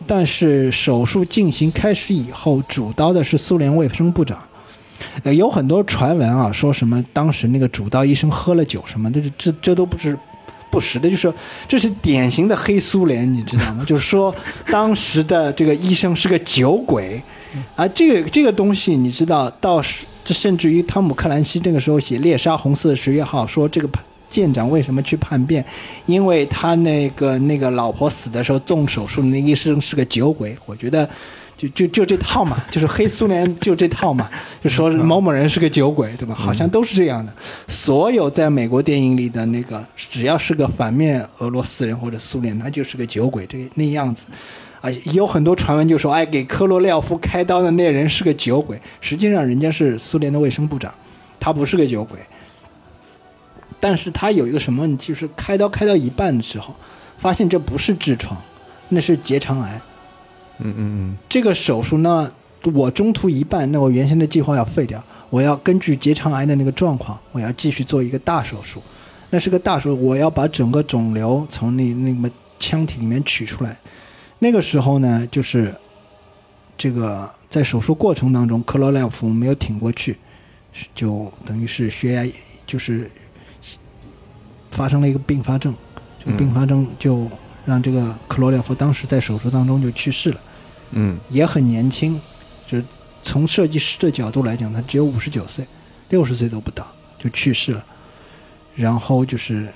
[0.07, 4.39] 但是手术进行开始以后，主刀的是苏联卫生部长。
[5.35, 10.17] 有很多传闻啊，说什么当时那个主刀医生喝了酒什么，这这这都不是
[10.71, 11.33] 不实的，就是
[11.67, 13.85] 这是典型的黑苏联，你知道吗？
[13.87, 14.35] 就是说
[14.67, 17.21] 当时的这个医生是个酒鬼，
[17.77, 19.83] 啊，这个这个东西你知道，到
[20.25, 23.89] 这甚至于汤姆克兰西这个时候写《猎杀红色十月号》，说这个
[24.29, 25.65] 舰长为什么去叛变，
[26.07, 31.09] 因为他那个那个老婆死的时候动手术的那医生是个酒鬼，我觉得。
[31.61, 34.31] 就就就这套嘛，就是黑苏联就这套嘛，
[34.65, 36.35] 就说某某人是个酒鬼，对吧？
[36.35, 37.31] 好像都是这样的。
[37.69, 44.29] 所有在美国电影里的那个，只要是个反面俄罗斯人或者苏联，他就是个酒鬼，这那样子。
[44.81, 50.93] 啊，有很多传闻就说，哎，给科罗廖夫开刀的那人是个酒鬼，实际上人家是苏联的卫生部长，
[51.39, 52.19] 他不是个酒鬼。
[53.79, 56.75] 但是他有一个什么问题，就是开刀开到一半的时候，
[57.19, 58.37] 发现这不是痔疮，
[58.91, 59.81] 那是结肠癌。
[60.59, 62.31] 嗯嗯嗯这个手术呢，
[62.75, 68.83] 我中途一半，那我原先的计划要废掉，我要根据结肠癌的那个状况，我要继续做一个大手术。
[69.31, 73.79] 那是个大手术，我要把整个肿瘤从那那个腔体里面取出来。
[74.41, 75.73] 那个时候呢，就是
[76.77, 80.17] 这个在手术过程当中，克罗廖夫没有挺过去，
[80.95, 82.33] 就等于是血压
[82.67, 83.09] 就是
[84.71, 85.75] 发生了一个并发症，
[86.19, 87.29] 这个并发症就
[87.67, 90.41] 让这个克罗廖夫当时在手术当中就去世了。
[90.93, 92.19] 嗯也很年轻，
[92.67, 92.85] 就是
[93.23, 95.67] 从设计师的角度来讲，他只有五十九岁，
[96.09, 97.85] 六十岁都不到就去世了。
[98.75, 99.69] 然后就是，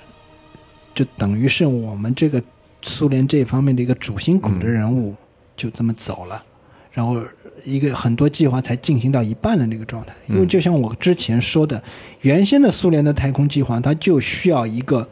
[0.95, 2.43] 就等于是我们这个
[2.85, 5.15] 苏联这方面的一个主心骨的人物
[5.57, 6.45] 就这么走了，
[6.93, 7.19] 然后
[7.65, 10.15] 一个很多计划才进行到一半的那个状态。
[10.29, 11.83] 因为就像我之前说的，
[12.21, 15.09] 原先的苏联的太空计划，它就需要一个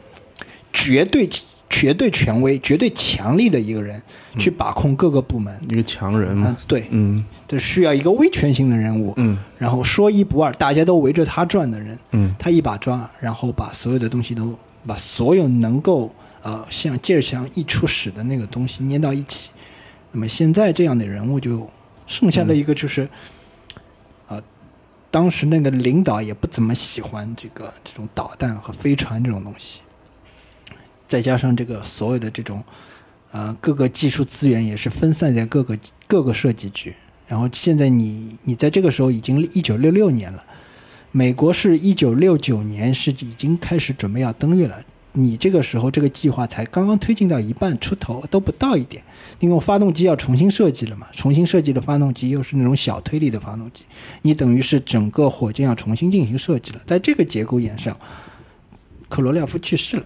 [0.71, 1.27] 绝对
[1.69, 3.99] 绝对权威、绝对强力的一个人
[4.37, 5.59] 去把控各个部门。
[5.69, 6.29] 一个强人。
[6.35, 7.25] 嗯嘛，，对，嗯。
[7.47, 9.35] 这需要一个威权型的人物，嗯。
[9.57, 12.35] 然后说一不二，大家都围着他转的人，嗯。
[12.37, 14.53] 他一把抓，然后把所有的东西都
[14.85, 16.13] 把所有能够
[16.43, 19.49] 呃像劲儿强一出屎的那个东西粘到一起。
[20.11, 21.67] 那么现在这样的人物就
[22.05, 23.09] 剩下的一个就是，
[24.27, 24.39] 啊、
[25.09, 29.81] 当时那个领导也不怎么喜欢这个这种导弹和飞船这种东西，
[31.07, 32.63] 再加上这个所有的这种
[33.31, 35.75] 呃各个技术资源也是分散在各个
[36.05, 36.93] 各个设计局，
[37.27, 40.45] 然后现在你你在这个时候已经一九六六年了。
[41.15, 44.83] 美国是一九六九年是已经开始准备要登月了，
[45.15, 49.03] 你这个时候这个计划才刚刚推进到一半出头都不到一点，
[49.39, 53.83] 因为发动机要重新设计了嘛，重新设计的发动机又是那种小推力的发动机，
[54.23, 57.95] 你等于是整个火箭要重新进行设计了，在这个节骨眼上，
[59.07, 60.05] 克罗廖夫去世了，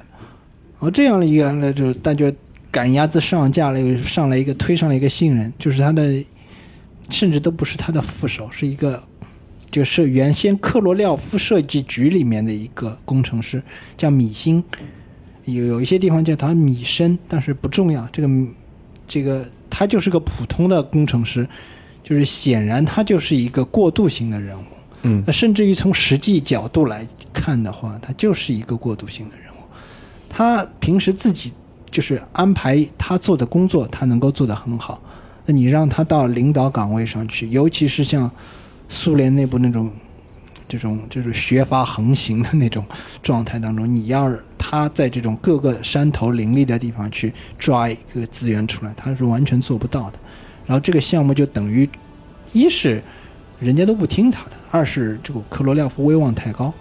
[0.79, 2.29] 而这样的一个那就大家
[2.69, 6.23] 赶鸭子上架了，又上来一个推上了一个新人，就是他的，
[7.09, 9.01] 甚至都不是他的副手，是一个。
[9.69, 13.61] 就是原先克罗廖夫设计局里面的一个工程师，
[13.97, 14.63] 叫米辛，
[15.47, 18.07] 有有一些地方叫他米申，但是不重要。
[18.11, 18.29] 这个
[19.07, 21.47] 这个他就是个普通的工程师，
[22.03, 24.63] 就是显然他就是一个过渡型的人物。
[25.03, 29.57] 嗯那甚至于从实际角度来看的话，他就是一个过渡性的人物。
[30.27, 31.53] 他平时自己
[31.89, 35.01] 就是安排他做的工作，他能够做得很好。
[35.45, 38.29] 那你让他到领导岗位上去，尤其是像
[38.89, 39.89] 苏联内部那种
[40.67, 42.85] 这种就是学阀横行的那种
[43.23, 50.19] 状态当中，你要是他在这种各个山头林立的地方去抓一个资源出来，他是完全做不到的。
[50.65, 51.89] 然后这个项目就等于，
[52.51, 53.01] 一是
[53.59, 56.73] 人家都不听他的，二是这个科罗廖夫威望太高。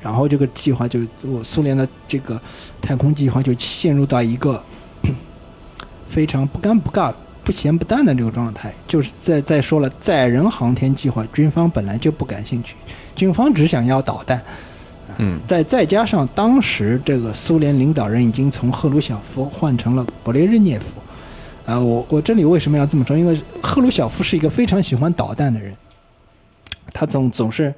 [0.00, 2.40] 然后这个计划就，我苏联的这个
[2.80, 4.60] 太空计划就陷入到一个
[6.08, 7.14] 非常不尴不尬、
[7.44, 8.72] 不咸不淡的这个状态。
[8.86, 12.76] 就是再再说了，载人航天计划，军方本来就不感兴趣，
[13.14, 14.42] 军方只想要导弹。
[15.18, 20.86] 嗯，再再加上当时这个苏联领导人已经从赫鲁晓夫换成了勃列日涅夫。
[21.66, 23.16] 啊，我我这里为什么要这么说？
[23.16, 25.74] 因为赫鲁晓夫是一个非常喜欢导弹的人，
[26.92, 27.74] 他总总是。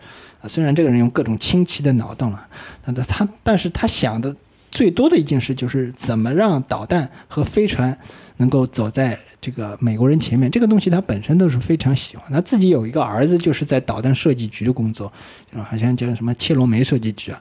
[0.47, 2.47] 虽然这个人用各种清奇的脑洞啊，
[2.85, 4.37] 那他但是他想的
[4.71, 7.99] 最多的一件事就是怎么让导弹和飞船
[8.37, 10.51] 能够走在这个美国人前面。
[10.51, 12.30] 这个东西他本身都是非常喜欢。
[12.32, 15.12] 他自己有一个儿子，就是在导弹设计局的工作，
[15.53, 17.41] 好像叫什么切罗梅设计局啊。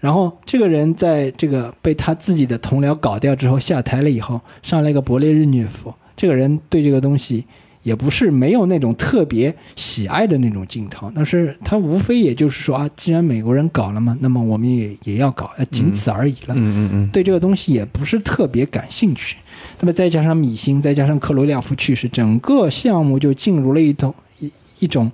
[0.00, 5.92] 然后这个人在这个被他自己的同僚搞掉之后下台了以后，上来一个勃列日涅夫。
[6.16, 7.44] 这个人对这个东西。
[7.84, 16.54] 也不是没有那种特别喜爱的那种镜头，但是他无非也就是说啊，既然美国人搞了嘛，那么我们也也要搞，仅此而已了。
[16.54, 19.36] 嗯嗯嗯，对这个东西也不是特别感兴趣。
[19.80, 25.10] 那么再加上米星，再加上克罗廖夫去世，整个项目就进入了一种一一种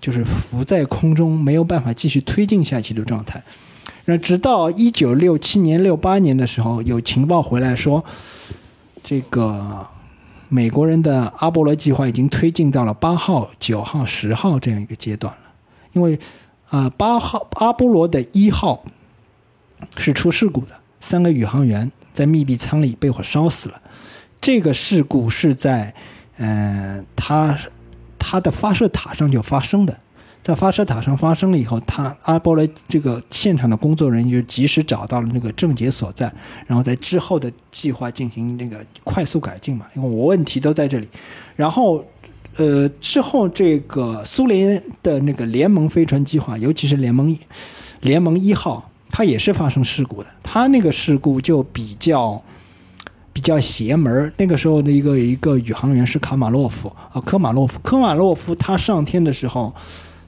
[0.00, 3.42] 就是浮在空中，没有办法继续推进下去的状态。
[4.04, 8.04] 那直到一九六七年、六八年的时候，有情报回来说，
[9.02, 9.86] 这个。
[10.54, 15.40] 美国人的阿波罗计划已经推进到了八号、九号、十号这样一个阶段了，
[15.94, 16.20] 因为，
[16.68, 18.84] 呃，八号阿波罗的一号
[19.96, 23.80] 是出事故的，三个宇航员在密闭舱里被火烧死了。
[24.40, 25.94] 这个事故是在，
[26.36, 27.58] 呃，他，
[28.18, 29.98] 他的发射塔上就发生的。
[30.42, 36.32] 在发射塔上发生了以后，他阿波罗这个现场的工作人员就及时找到了那个症结所在，
[36.66, 41.08] 然后在之后的计划进行那个快速改进嘛，因为我问题都在这里。
[41.54, 42.04] 然后，
[42.56, 47.38] 呃，之后这个苏联的那个联盟飞船计划，尤其是联盟
[48.00, 50.28] 联盟一号，它也是发生事故的。
[50.42, 52.42] 它那个事故就比较
[53.32, 59.72] 比较邪门那个时候的一个一个宇航员是卡马洛夫啊，科马洛夫，科马洛夫他上天的时候。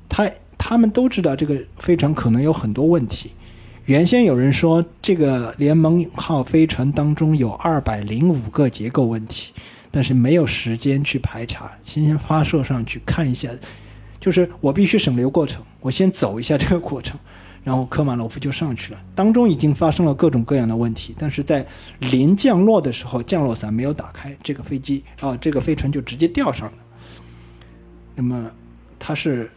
[0.06, 3.32] 他他们都知道这个飞船可能有很多问题。
[3.86, 9.52] 原先有人说这个联盟号飞船当中有二百零五个结构问题，
[9.90, 13.48] 但是没有时间去排查，先先发射上去看一下。
[14.20, 17.18] 就是我必须省流过程，我先走一下这个过程，
[17.64, 19.04] 然后科马罗夫就上去了。
[19.16, 21.66] 当中已经发生了各种各样的问题，但是在
[21.98, 26.78] 临降落的时候，降落伞没有打开，这个飞机啊，这个飞船就直接掉上了。
[28.14, 28.48] 那么
[28.98, 29.50] 他是。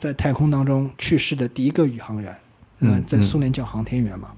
[0.00, 2.34] 在太空当中去世的第一个宇航员，
[2.78, 4.30] 嗯，在苏联叫航天员嘛，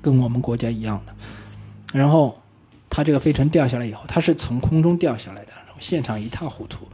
[0.00, 1.14] 跟我们国家一样的。
[1.92, 2.40] 然后
[2.88, 6.88] 他这个飞船掉下来以后，他是从空中掉下来的，现场一塌糊涂，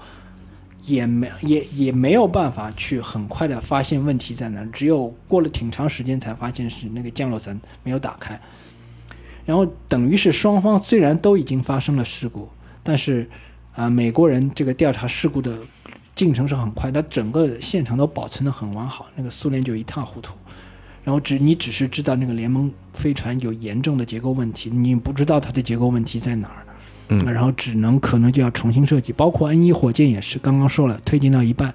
[0.87, 8.41] 也没也也没有办法去很快的发现问题在哪，只有过了挺长时间才发现是那个降落伞没有打开。
[9.45, 12.49] 然后等于是双方虽然都已经发生了事故，
[12.83, 13.29] 但是
[13.75, 15.59] 啊，美国人这个调查事故的。
[16.15, 20.33] 进程是很快，它整个现场都保存的很完好，那个苏联就一塌糊涂。
[21.05, 26.65] 然后只你只是知道那个联盟飞船有严重的结构问题，你不知道它的结构问题在哪儿，
[27.09, 31.75] 嗯，然后只能可能就要重新设计，包括 N 一火箭也是，刚刚说了推进到一半，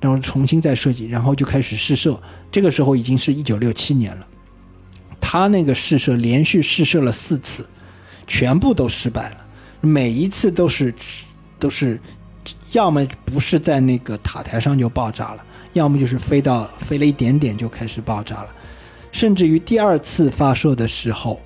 [0.00, 2.20] 然后重新再设计，然后就开始试射，
[2.50, 4.26] 这个时候已经是一九六七年了，
[5.20, 7.68] 他那个试射连续试射了四次，
[8.26, 9.36] 全部都失败了，
[9.80, 10.94] 每一次都是
[11.58, 12.00] 都是。
[12.72, 18.48] 要么不是在那个塔台上就爆炸了，要么就是飞到飞了一点点就开始爆炸了，
[19.12, 21.40] 甚至于第二次发射的时候，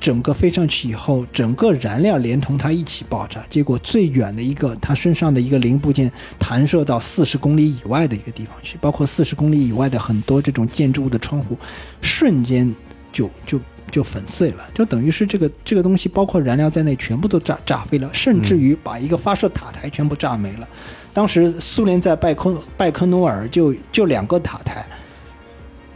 [0.00, 11.56] 整个飞上去以后，整个燃料连同它一起爆炸，结果最远的一个它身上的一个零部件弹射到四十公里以外的一个地方去，包括四十公里以外的很多这种建筑物的窗户，
[12.00, 12.74] 瞬间
[13.12, 13.60] 就就。
[13.90, 20.68] 就粉碎了，就等于是这个这个东西，包括燃料在内，全部都炸炸飞了，甚至于把一个发射塔台全部炸没了。
[21.14, 24.86] 当时苏联在拜科拜科努尔就就两个塔台，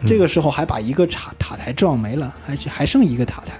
[0.06, 3.52] 这个时候还把一个塔塔台撞没了，还还剩一个塔台。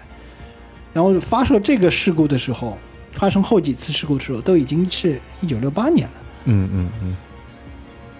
[0.92, 2.76] 然后发射这个事故的时候，
[3.12, 6.14] 发生后几次事故的时候，都已经是一九六八年了。
[6.44, 7.16] 嗯嗯嗯，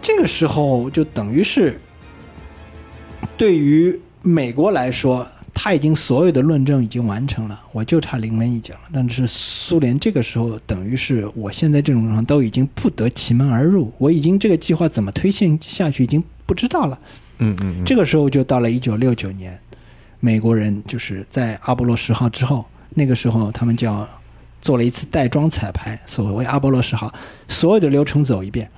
[0.01, 1.81] 这个时候就等于是
[3.37, 5.27] 对于美国来说。
[5.55, 8.81] 他已经所有的论证已经完成了，我就差临门一脚了。
[8.91, 16.99] 但是苏联这个时候等于是我现在这种状况都已经不得其门而入，我已经这个计划怎么推进下去已经不知道了。
[17.39, 19.57] 嗯嗯嗯，这个时候就到了一九六九年，
[20.25, 24.09] 美国人就是在阿波罗十号之后，那个时候他们叫
[24.61, 27.13] 做了一次带装彩排，所谓阿波罗十号，
[27.49, 28.71] 所有的流程走一遍，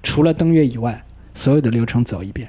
[0.00, 1.04] 除了登月以外，
[1.34, 2.48] 所有的流程走一遍，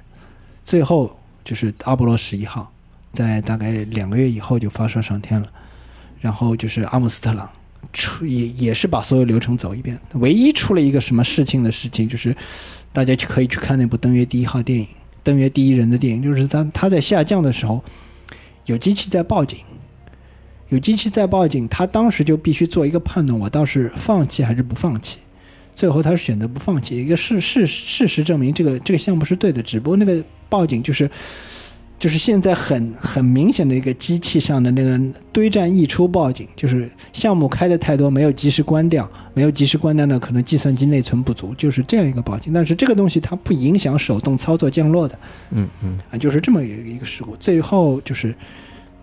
[0.64, 2.72] 最后就是阿波罗十一号，
[3.12, 5.52] 在大概两个月以后就发射上天了，
[6.22, 7.50] 然后就是阿姆斯特朗。
[7.92, 12.36] 出也也是把所有流程走一遍，唯一出了一个什么事情的事情，就是
[12.94, 14.88] 大家去可以去看那部《登月第一号》电影。
[15.22, 17.84] 登月第一人的电影，就是他他在下降的时候，
[18.66, 19.60] 有机器在报警，
[20.70, 25.20] 有机器在报警，他当时就必须做一个判断，我倒是放弃还是不放弃。
[25.76, 31.10] 最后他选择不放弃，一个事事事实证明这个这个项目是对的，只不过那个报警就是。
[32.04, 35.00] 就是现在很很明显的一个机器上的那个
[35.32, 42.52] 堆栈溢出报警，就是项目开的太多，没有及时关掉，没有及时关掉呢，可能计算机内存不足，就是这样一个报警。
[42.52, 45.18] 但是这个东西它不影响手动操作降落的，
[45.52, 47.38] 嗯嗯啊，就是这么一个一个事故。
[47.38, 48.36] 最后就是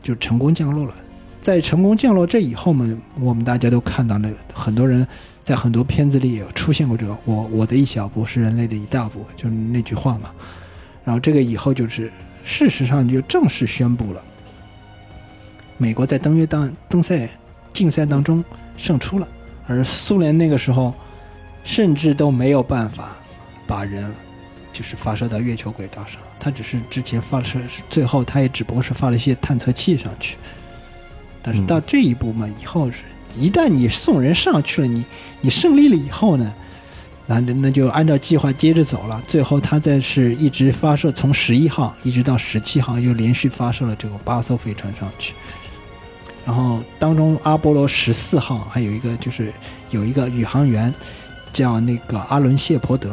[0.03, 0.95] 就成功降落了，
[1.41, 2.87] 在成功降落这以后嘛，
[3.19, 5.07] 我们大家都看到了，很多人
[5.43, 10.31] 在很多片子里也有出现过这个“我我的一小步是人类的一大步”，就是那句话嘛。
[11.03, 12.13] 然后这个以后就是。
[12.51, 14.21] 事实上，就正式宣布了，
[15.79, 17.29] 美国在登月当登赛
[17.73, 18.45] 竞赛当中
[18.77, 19.29] 胜出了，
[19.69, 20.93] 而苏联那个时候
[21.63, 23.17] 甚至都没有办法
[23.69, 24.13] 把人
[24.73, 30.37] 就是发射到月球轨道上，他只是之前发射，最后他也只不过是发了一些探测器上去，
[31.41, 33.05] 但是到这一步嘛，以后是
[33.37, 35.07] 一旦你送人上去了，你
[35.41, 36.53] 你胜利了以后呢？
[37.39, 39.23] 那那就按照计划接着走了。
[39.29, 45.35] 最后，他在是一直发射，从十一号一直到十七号，又连续发射了这个八艘飞船上去。
[46.45, 49.53] 然后当中，阿波罗十四号还有一个就是
[49.91, 50.93] 有一个宇航员
[51.53, 53.13] 叫那个阿伦谢伯德，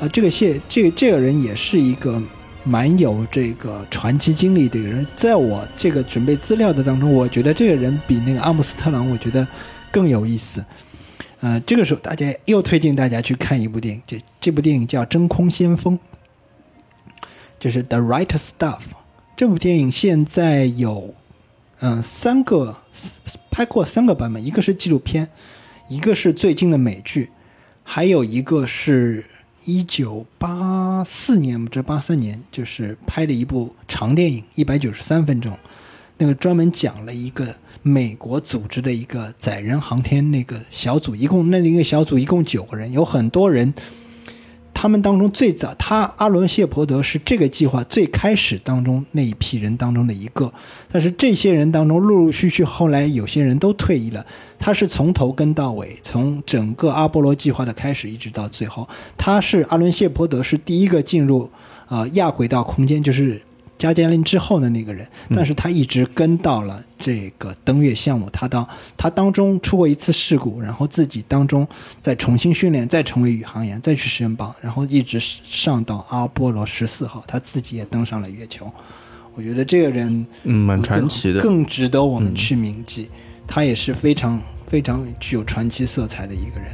[0.00, 2.22] 啊，这个谢这这个人也是一个
[2.62, 5.06] 蛮有这个传奇经历的一个人。
[5.16, 9.46] 在我这个准备资料的当中，我觉得这个人比那个阿姆斯特朗，我觉得
[9.90, 10.64] 更有意思。
[11.44, 15.98] 呃，这个时候大家又推荐大家去看一部电影，这这部电影叫《真空先锋》，
[17.60, 18.80] 就是 The Right Stuff。
[19.36, 21.14] 这部电影现在有
[21.80, 22.78] 嗯三个
[23.50, 25.28] 拍过三个版本，一个是纪录片，
[25.88, 27.28] 一个是最近的美剧，
[27.82, 29.26] 还有一个是
[29.66, 35.58] 一九八四年或者八三年，就是拍的一部长电影，一百九十三分钟，
[36.16, 37.56] 那个专门讲了一个。
[37.86, 43.74] 美国组织的一个载人航天那个小组，一共那一个小组一共九个人，有很多人。
[44.72, 50.50] 他们当中最早，他阿伦谢伯德是这个计划最开始当中那一批人当中的一个。
[50.90, 54.24] 但是这些人当中，陆陆续续后来有些人都退役了。
[54.58, 58.88] 他是从头跟到尾，从整个阿波罗计划的开始一直到最后，
[59.18, 61.50] 他是阿伦谢伯德是第一个进入
[61.88, 63.42] 呃亚轨道空间，就是。
[63.76, 68.30] 加加林之后的那个人，但是他一直跟到了这个登月项目。
[68.30, 71.66] 他到他当中出过一次事故，然后自己当中
[72.00, 78.72] 再重新训练，再成为宇航员，再去申报，然后一直上到阿波罗十四号，他自己也登上了月球。
[79.34, 83.10] 我觉得这个人嗯蛮传奇的，更值得我们去铭记。
[83.46, 86.70] 他也是非常非常具有传奇色彩的一个人，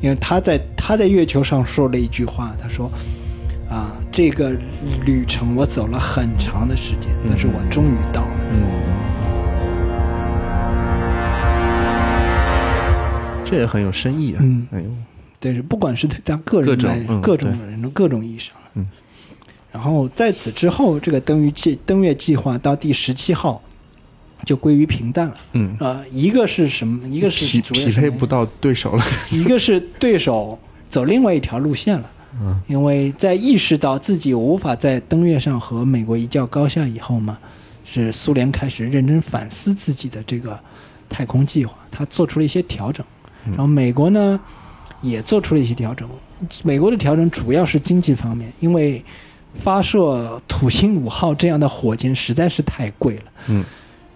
[0.00, 2.90] 因为他在他在月球上说了一句话，他说。
[3.68, 4.52] 啊，这个
[5.04, 8.30] 旅程我走了很长的时间，但是我终于到了。
[8.50, 8.62] 嗯，
[13.44, 14.38] 这也很有深意啊。
[14.40, 14.88] 嗯，哎呦，
[15.40, 18.54] 但是，不管是对他个人来，各种人的各种意义上。
[18.74, 18.86] 嗯，
[19.72, 23.60] 然后在此之后，这个登月计登月计划到第十七号
[24.44, 25.36] 就归于平淡了。
[25.54, 27.06] 嗯，啊，一个是什么？
[27.08, 29.04] 一个是匹匹配不到对手了。
[29.32, 30.56] 一个是对手
[30.88, 32.12] 走另外一条路线了。
[32.66, 37.38] 因为在意识到自己无法在登月上和美国一较高下以后嘛，
[37.84, 40.58] 是苏联开始认真反思自己的这个
[41.08, 43.04] 太空计划，他做出了一些调整，
[43.46, 44.38] 然后美国呢
[45.00, 46.08] 也做出了一些调整。
[46.62, 49.02] 美国的调整主要是经济方面，因为
[49.54, 53.24] 发射土星五号这样的火箭实在是太贵了。
[53.48, 53.64] 嗯，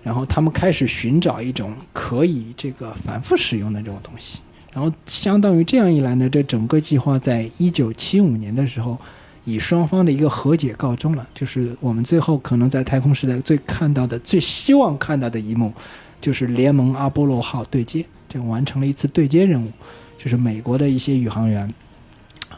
[0.03, 4.41] 然后他们开始寻找一种可以这个反复使用的这种东西。
[4.73, 8.97] 然后，相当于这样一来呢，这整个计划在一九七五年的时候，
[9.45, 11.29] 以双方的一个和解告终了。
[11.35, 15.73] 就是我们最后可能在太空时代最看到的、最希望看到的一幕，
[16.21, 19.73] 就是联盟阿波罗号对接，这完成了一次对接任务，
[20.17, 21.73] 就是美国的一些宇航员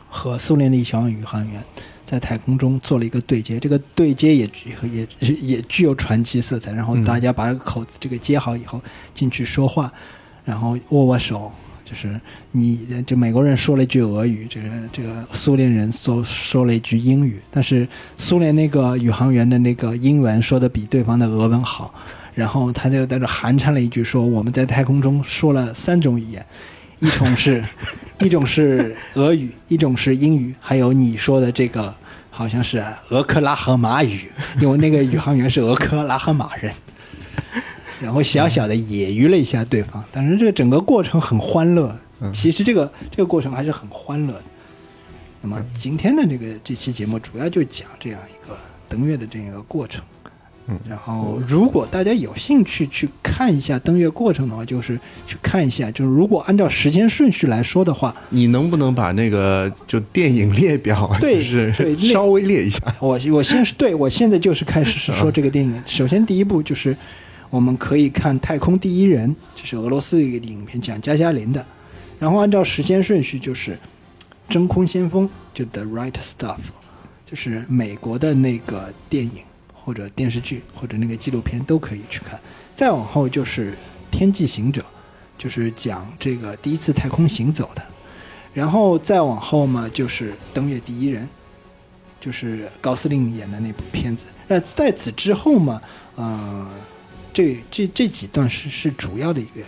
[0.08, 1.64] 和苏联的一小宇航员
[2.04, 5.08] 在太空中做了一个对接，这个对接也具也
[5.40, 6.72] 也具有传奇色彩。
[6.72, 8.78] 然后大家把这个口子这个接好以后
[9.14, 9.90] 进去说话，
[10.44, 11.50] 然后握握手，
[11.92, 12.18] 就是
[12.52, 17.86] 你这美国人说了一句俄语，这个这个苏联人说说了一句英语，但是
[18.16, 21.92] 苏联那个宇航员的那个英文说的比对方的俄文好，
[22.32, 26.44] 然后他就在这寒颤了一句说我们在太空中说了三种语言。
[26.98, 27.62] 一种是，
[28.20, 31.94] 一种是俄语，一种是英语，还有你说的这个
[32.30, 36.72] 好像是俄克拉荷马语，因为那个宇航员是俄克拉荷马人，
[38.02, 41.96] 然后小小的揶揄了一下对方，但是这个整个过程很欢乐，
[42.32, 44.44] 其实这个这个过程还是很欢乐的。
[45.40, 48.56] 那么今天的这个这期节目主要就讲这样一个
[48.88, 50.02] 登月的这样一个过程。
[50.68, 54.96] 嗯，然后如果大家有兴趣去看一下登月过程的话，就是
[55.26, 62.80] 去看一下，就是如果按照时间顺序来说的话，你能不能把那个就电影列表，对， 是对，稍微列一下？
[63.00, 65.82] 我我先是对我现在就是开始是说这个电影。
[65.84, 66.96] 首先第一部就是
[67.52, 71.64] 我们可以看《太空第一人》，这是俄罗斯的一个影片，讲加加林的。
[72.18, 73.72] 然后按照时间顺序就是
[74.48, 76.56] 《真空先锋》，就《The Right Stuff》，
[77.26, 79.42] 就是美国的那个电影。
[79.84, 82.40] 或者电视剧，或者那个纪录片都可以去看。
[82.72, 83.72] 再往后就是
[84.12, 84.80] 《天际行者》，
[85.36, 87.82] 就是讲这个第一次太空行走的。
[88.54, 91.24] 然后再往后嘛，就是《登月第一人》，
[92.20, 94.26] 就是高司令演的那部片子。
[94.46, 95.82] 那在此之后嘛，
[96.14, 96.68] 呃，
[97.32, 99.60] 这这这几段是是主要的一个。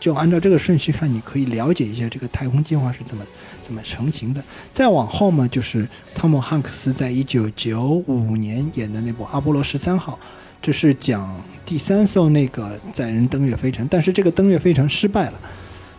[0.00, 3.24] 就按照这个顺序看，你可以了解一下这个太空计划是怎么
[3.62, 4.44] 怎么成型的。
[4.70, 10.12] 再往后嘛，就是汤姆汉克斯在一九九五年演的那部《阿波罗十三号》，
[10.60, 15.40] 这是讲第三艘那个载人登月飞船，但是这个登月飞船失败了。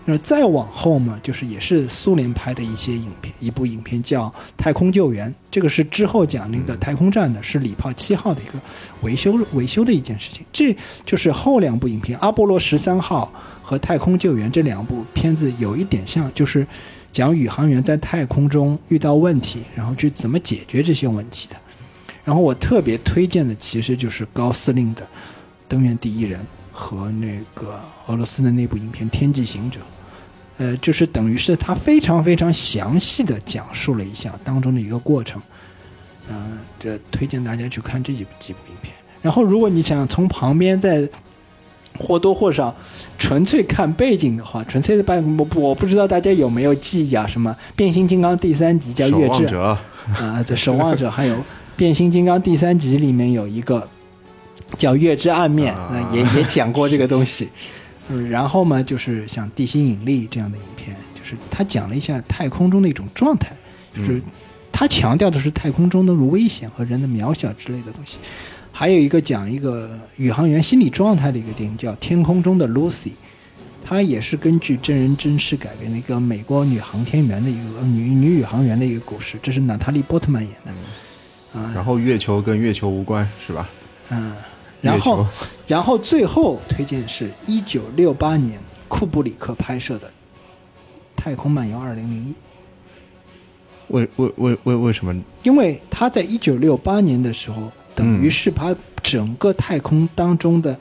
[0.06, 8.60] 那再往后嘛，就是也是苏联拍的一些影片，一部影片叫《太空救援》，这个是之后讲那个太空站的，是礼炮七号的一个
[9.02, 10.46] 维修维修的一件事情。
[10.54, 10.76] 这
[11.06, 13.32] 就是后两部影片《阿波罗十三号》。
[13.66, 16.68] 和太空救援这两部片子有一点像，就是
[17.12, 21.56] 讲宇航员在太空中遇到问题，然后去怎么解决这些问题的。
[22.24, 25.02] 然后我特别推荐的其实就是高司令的
[25.68, 26.40] 《登月第一人》
[26.72, 29.80] 和那个俄罗斯的那部影片《天际行者》，
[30.58, 35.42] 呃，就是等于是他非常非常详细的讲述了一下当中的一个过程。
[36.30, 38.94] 嗯，这推荐大家去看这几几部影片。
[39.22, 41.08] 然后如果你想从旁边再
[41.98, 42.76] 或多或少，
[43.18, 47.26] 纯粹看背景的话，纯粹的办我我不知道大家有没有记忆啊？
[47.28, 51.38] 什么变形金刚第三集叫月之啊，这守望者，还有
[51.76, 53.88] 变形金刚第三集里面有一个
[54.78, 57.50] 叫月之暗面，那也也讲过这个东西。
[58.10, 63.56] 嗯，然后嘛，就是像地心引力这样的影片，就是他讲了一下太空中的一种状态，
[63.96, 64.22] 就是
[64.72, 68.18] 他强调的是太空中的危险和人的渺小之类的东西。
[68.72, 73.08] 还有一个讲一个宇航员心理状态的一个电影，叫《天空中的 Lucy》，
[73.84, 79.40] 它也是根据真人真事改编的一个美国女航天员的一个女女宇航员的一个故事。
[79.42, 81.60] 这是娜塔莉·波特曼演的。
[81.60, 83.70] 啊，然后月球跟月球无关是吧？
[84.10, 84.34] 嗯，
[84.86, 85.28] 然后
[85.68, 90.08] 然后最后推荐是一九六八年库布里克拍摄的
[91.16, 92.32] 《太空漫游二零零一》。
[93.90, 95.14] 为为为为为什么？
[95.44, 97.72] 因为他在一九六八年的时候。
[97.98, 100.78] 等于是把整个太空当中的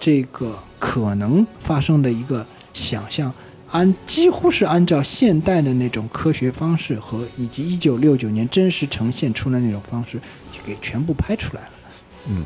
[0.00, 3.30] 这个可能发生的一个想象，
[3.70, 10.18] 按几乎是按照现代的那种科学方式和以及一九六九年真实呈现出来那种方式，
[10.50, 11.70] 就给全部拍出来了。
[12.28, 12.42] 嗯，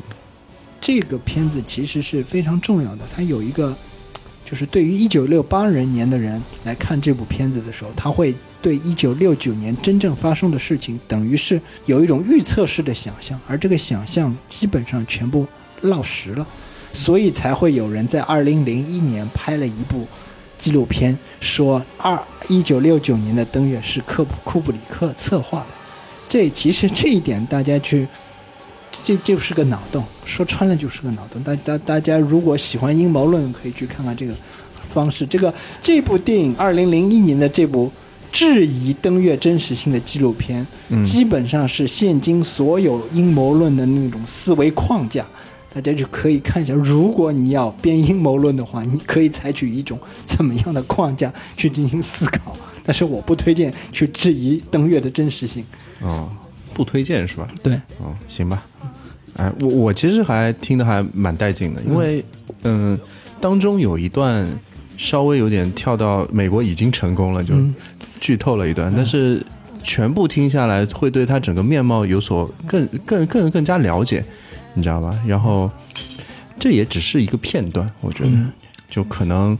[0.81, 3.77] 这个片子其实是非常重要的，它有一个，
[4.45, 8.35] 就是对于一九六八年的人来看这部片子的时候，他会。
[8.61, 15.47] 对一九六九年真正发生的事情，等于是有一种预测式的想象，而这个想象基本上全部
[15.83, 16.45] 落实了，
[16.93, 20.05] 所以才会有人在二零零一年拍了一部
[20.59, 25.69] 纪录片，说二一九六九年的登月是科普库布里克策划的。
[26.29, 28.09] 这其实这一点大家去，
[29.03, 31.43] 这就是个脑洞，说穿了就是个脑洞。
[31.43, 34.35] 大大大家如果喜欢阴谋论，可以去看看这个
[34.91, 35.27] 方式。
[35.27, 35.53] 这个
[35.83, 37.91] 这部电影二零零一年的这部。
[38.31, 40.65] 质疑登月真实性的纪录片，
[41.03, 45.27] 基本上是现今所有阴谋论的那种思维框架。
[45.73, 52.55] 大家就可以看一下，如果你要编阴谋论的话，你可以采取一种怎么样的框架去进行思考。
[52.85, 55.65] 但是我不推荐去质疑登月的真实性。
[56.03, 56.29] 哦，
[56.79, 57.49] 不推荐是吧？
[57.63, 57.75] 对。
[57.99, 58.65] 哦，行吧。
[59.37, 62.25] 哎，我我其实还听的还蛮带劲的，因为
[62.63, 62.99] 嗯，
[63.41, 64.47] 当中有一段
[64.97, 67.55] 稍微有点跳到美国已经成功了，就。
[68.21, 69.41] 剧透了一段，但是
[69.85, 74.25] 全部听下来，会对他整个面貌有所更更更更加了解，
[74.75, 75.17] 你知道吧？
[75.25, 75.71] 然后
[76.59, 78.31] 这也只是一个片段，我觉得
[78.91, 79.57] 就可能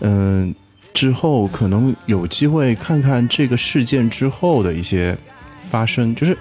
[0.00, 0.54] 嗯、
[0.94, 5.14] 之后可能有机会看看这个事件之后的一些
[5.70, 6.34] 发生，就是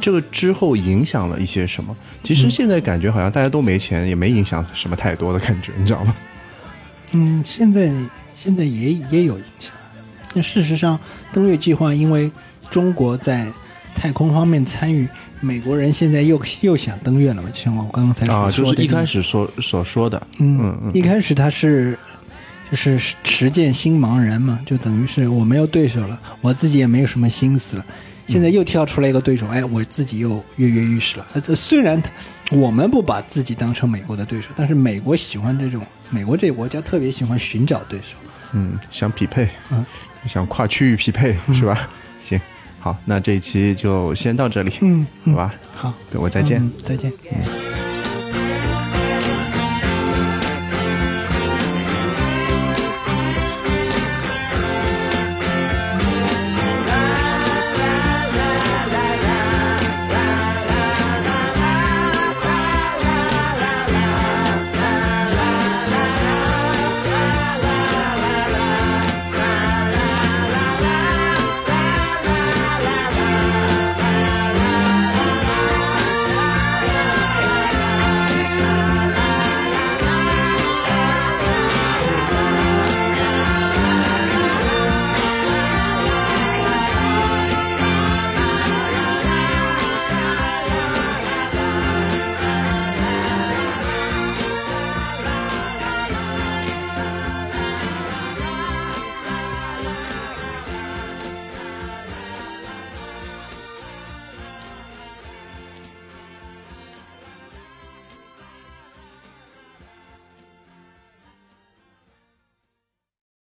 [0.00, 1.96] 这个之后影响了一些什么。
[2.22, 6.14] 其实现在感觉好像大家都没钱，也没影响什么太多的感觉，你知道吗？
[7.12, 7.92] 嗯，现在
[8.36, 9.72] 现在也也有影响。
[10.34, 10.98] 那事实上，
[11.32, 12.30] 登月计划因为
[12.68, 13.46] 中国在
[13.94, 15.08] 太空方面参与，
[15.40, 17.48] 美国人现在又又想登月了嘛？
[17.50, 21.96] 就像我刚刚才说的就是一开始所所说的，嗯嗯嗯一开始他是
[22.70, 27.86] 就是实践新盲人嘛，就等于是我没有对手了，我自己也没有什么心思了。
[28.26, 31.26] 现在又跳出来一个对手，哎，我自己又跃跃欲试了。
[31.32, 32.02] 呃，这虽然
[32.50, 35.80] 我们不把自己当成美国的对手，但是美国喜欢这种，
[36.10, 38.16] 美国这个国家特别喜欢寻找对手。
[38.52, 39.84] 嗯，想匹配，嗯，
[40.26, 41.88] 想跨区域匹配，是吧？
[42.20, 42.40] 行，
[42.80, 45.54] 好，那这一期就先到这里，嗯，好吧？
[45.74, 46.60] 好，各位再见。
[46.62, 47.12] 嗯再见。
[47.32, 47.85] 嗯